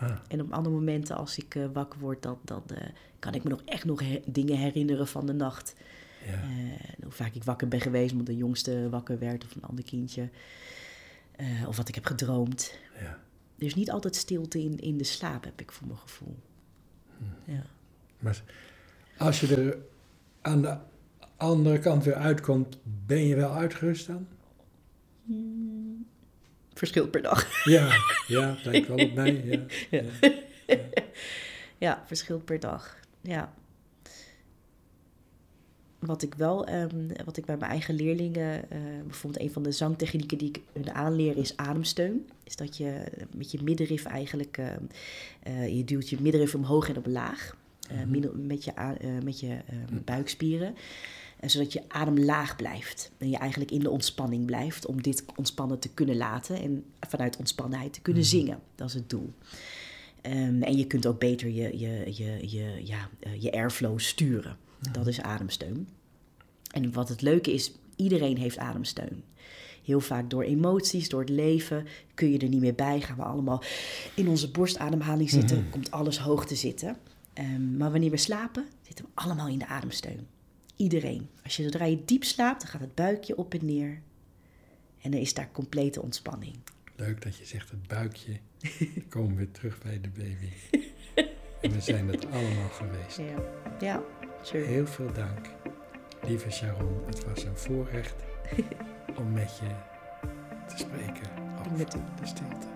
[0.00, 0.16] Ah.
[0.28, 2.78] En op andere momenten, als ik uh, wakker word, dan, dan uh,
[3.18, 5.74] kan ik me nog echt nog her dingen herinneren van de nacht.
[6.26, 6.32] Ja.
[6.32, 9.84] Uh, hoe vaak ik wakker ben geweest, omdat de jongste wakker werd of een ander
[9.84, 10.28] kindje.
[11.66, 12.78] of wat ik heb gedroomd.
[13.00, 13.18] Ja.
[13.58, 16.36] Er is niet altijd stilte in, in de slaap, heb ik voor mijn gevoel.
[17.18, 17.52] Hm.
[17.52, 17.62] Ja.
[18.18, 18.42] Maar
[19.18, 19.78] als je er
[20.40, 20.76] aan de
[21.36, 24.26] andere kant weer uitkomt, ben je wel uitgerust dan?
[25.24, 25.79] Mm,
[26.80, 27.64] verschilt per dag.
[27.64, 27.88] Ja,
[28.26, 29.42] ja, lijkt wel op mij.
[29.44, 29.60] Ja,
[29.90, 30.02] ja.
[30.66, 30.78] ja.
[31.86, 32.96] ja, verschilt per dag.
[33.20, 33.52] Ja.
[35.98, 39.72] Wat ik wel, um, wat ik bij mijn eigen leerlingen, uh, bijvoorbeeld een van de
[39.72, 42.28] zangtechnieken die ik hun aanleer is ademsteun.
[42.44, 43.04] Is dat je
[43.36, 44.66] met je middenrif eigenlijk, uh,
[45.48, 47.56] uh, je duwt je middenrif omhoog en omlaag.
[47.90, 48.46] Mm -hmm.
[48.46, 48.72] Met je,
[49.24, 49.58] met je
[50.04, 50.74] buikspieren
[51.46, 53.10] zodat je adem laag blijft.
[53.18, 56.60] En je eigenlijk in de ontspanning blijft om dit ontspannen te kunnen laten.
[56.60, 58.60] En vanuit ontspannenheid te kunnen zingen.
[58.74, 59.32] Dat is het doel.
[60.22, 64.56] Um, en je kunt ook beter je, je, je, je, ja, uh, je airflow sturen.
[64.92, 65.88] Dat is ademsteun.
[66.70, 69.22] En wat het leuke is, iedereen heeft ademsteun.
[69.84, 73.00] Heel vaak door emoties, door het leven, kun je er niet meer bij.
[73.00, 73.62] Gaan we allemaal
[74.14, 75.70] in onze borstademhaling zitten, mm -hmm.
[75.70, 76.96] komt alles hoog te zitten.
[77.34, 80.26] Um, maar wanneer we slapen, zitten we allemaal in de ademsteun
[80.80, 81.28] iedereen.
[81.44, 84.00] Als je zodra je diep slaapt, dan gaat het buikje op en neer.
[85.00, 86.56] En dan is daar complete ontspanning.
[86.96, 88.36] Leuk dat je zegt het buikje.
[89.08, 90.50] Komen we terug bij de baby.
[91.60, 93.16] en we zijn het allemaal geweest.
[93.16, 93.42] Ja,
[93.80, 94.02] ja
[94.42, 94.64] sure.
[94.64, 95.46] Heel veel dank,
[96.26, 97.02] lieve Sharon.
[97.06, 98.14] Het was een voorrecht
[99.20, 99.68] om met je
[100.68, 102.66] te spreken over met de stilte.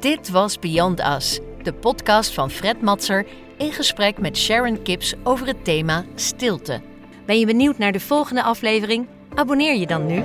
[0.00, 3.26] Dit was Beyond Us, de podcast van Fred Matser
[3.56, 6.80] in gesprek met Sharon Kips over het thema stilte.
[7.26, 9.06] Ben je benieuwd naar de volgende aflevering?
[9.34, 10.22] Abonneer je dan nu.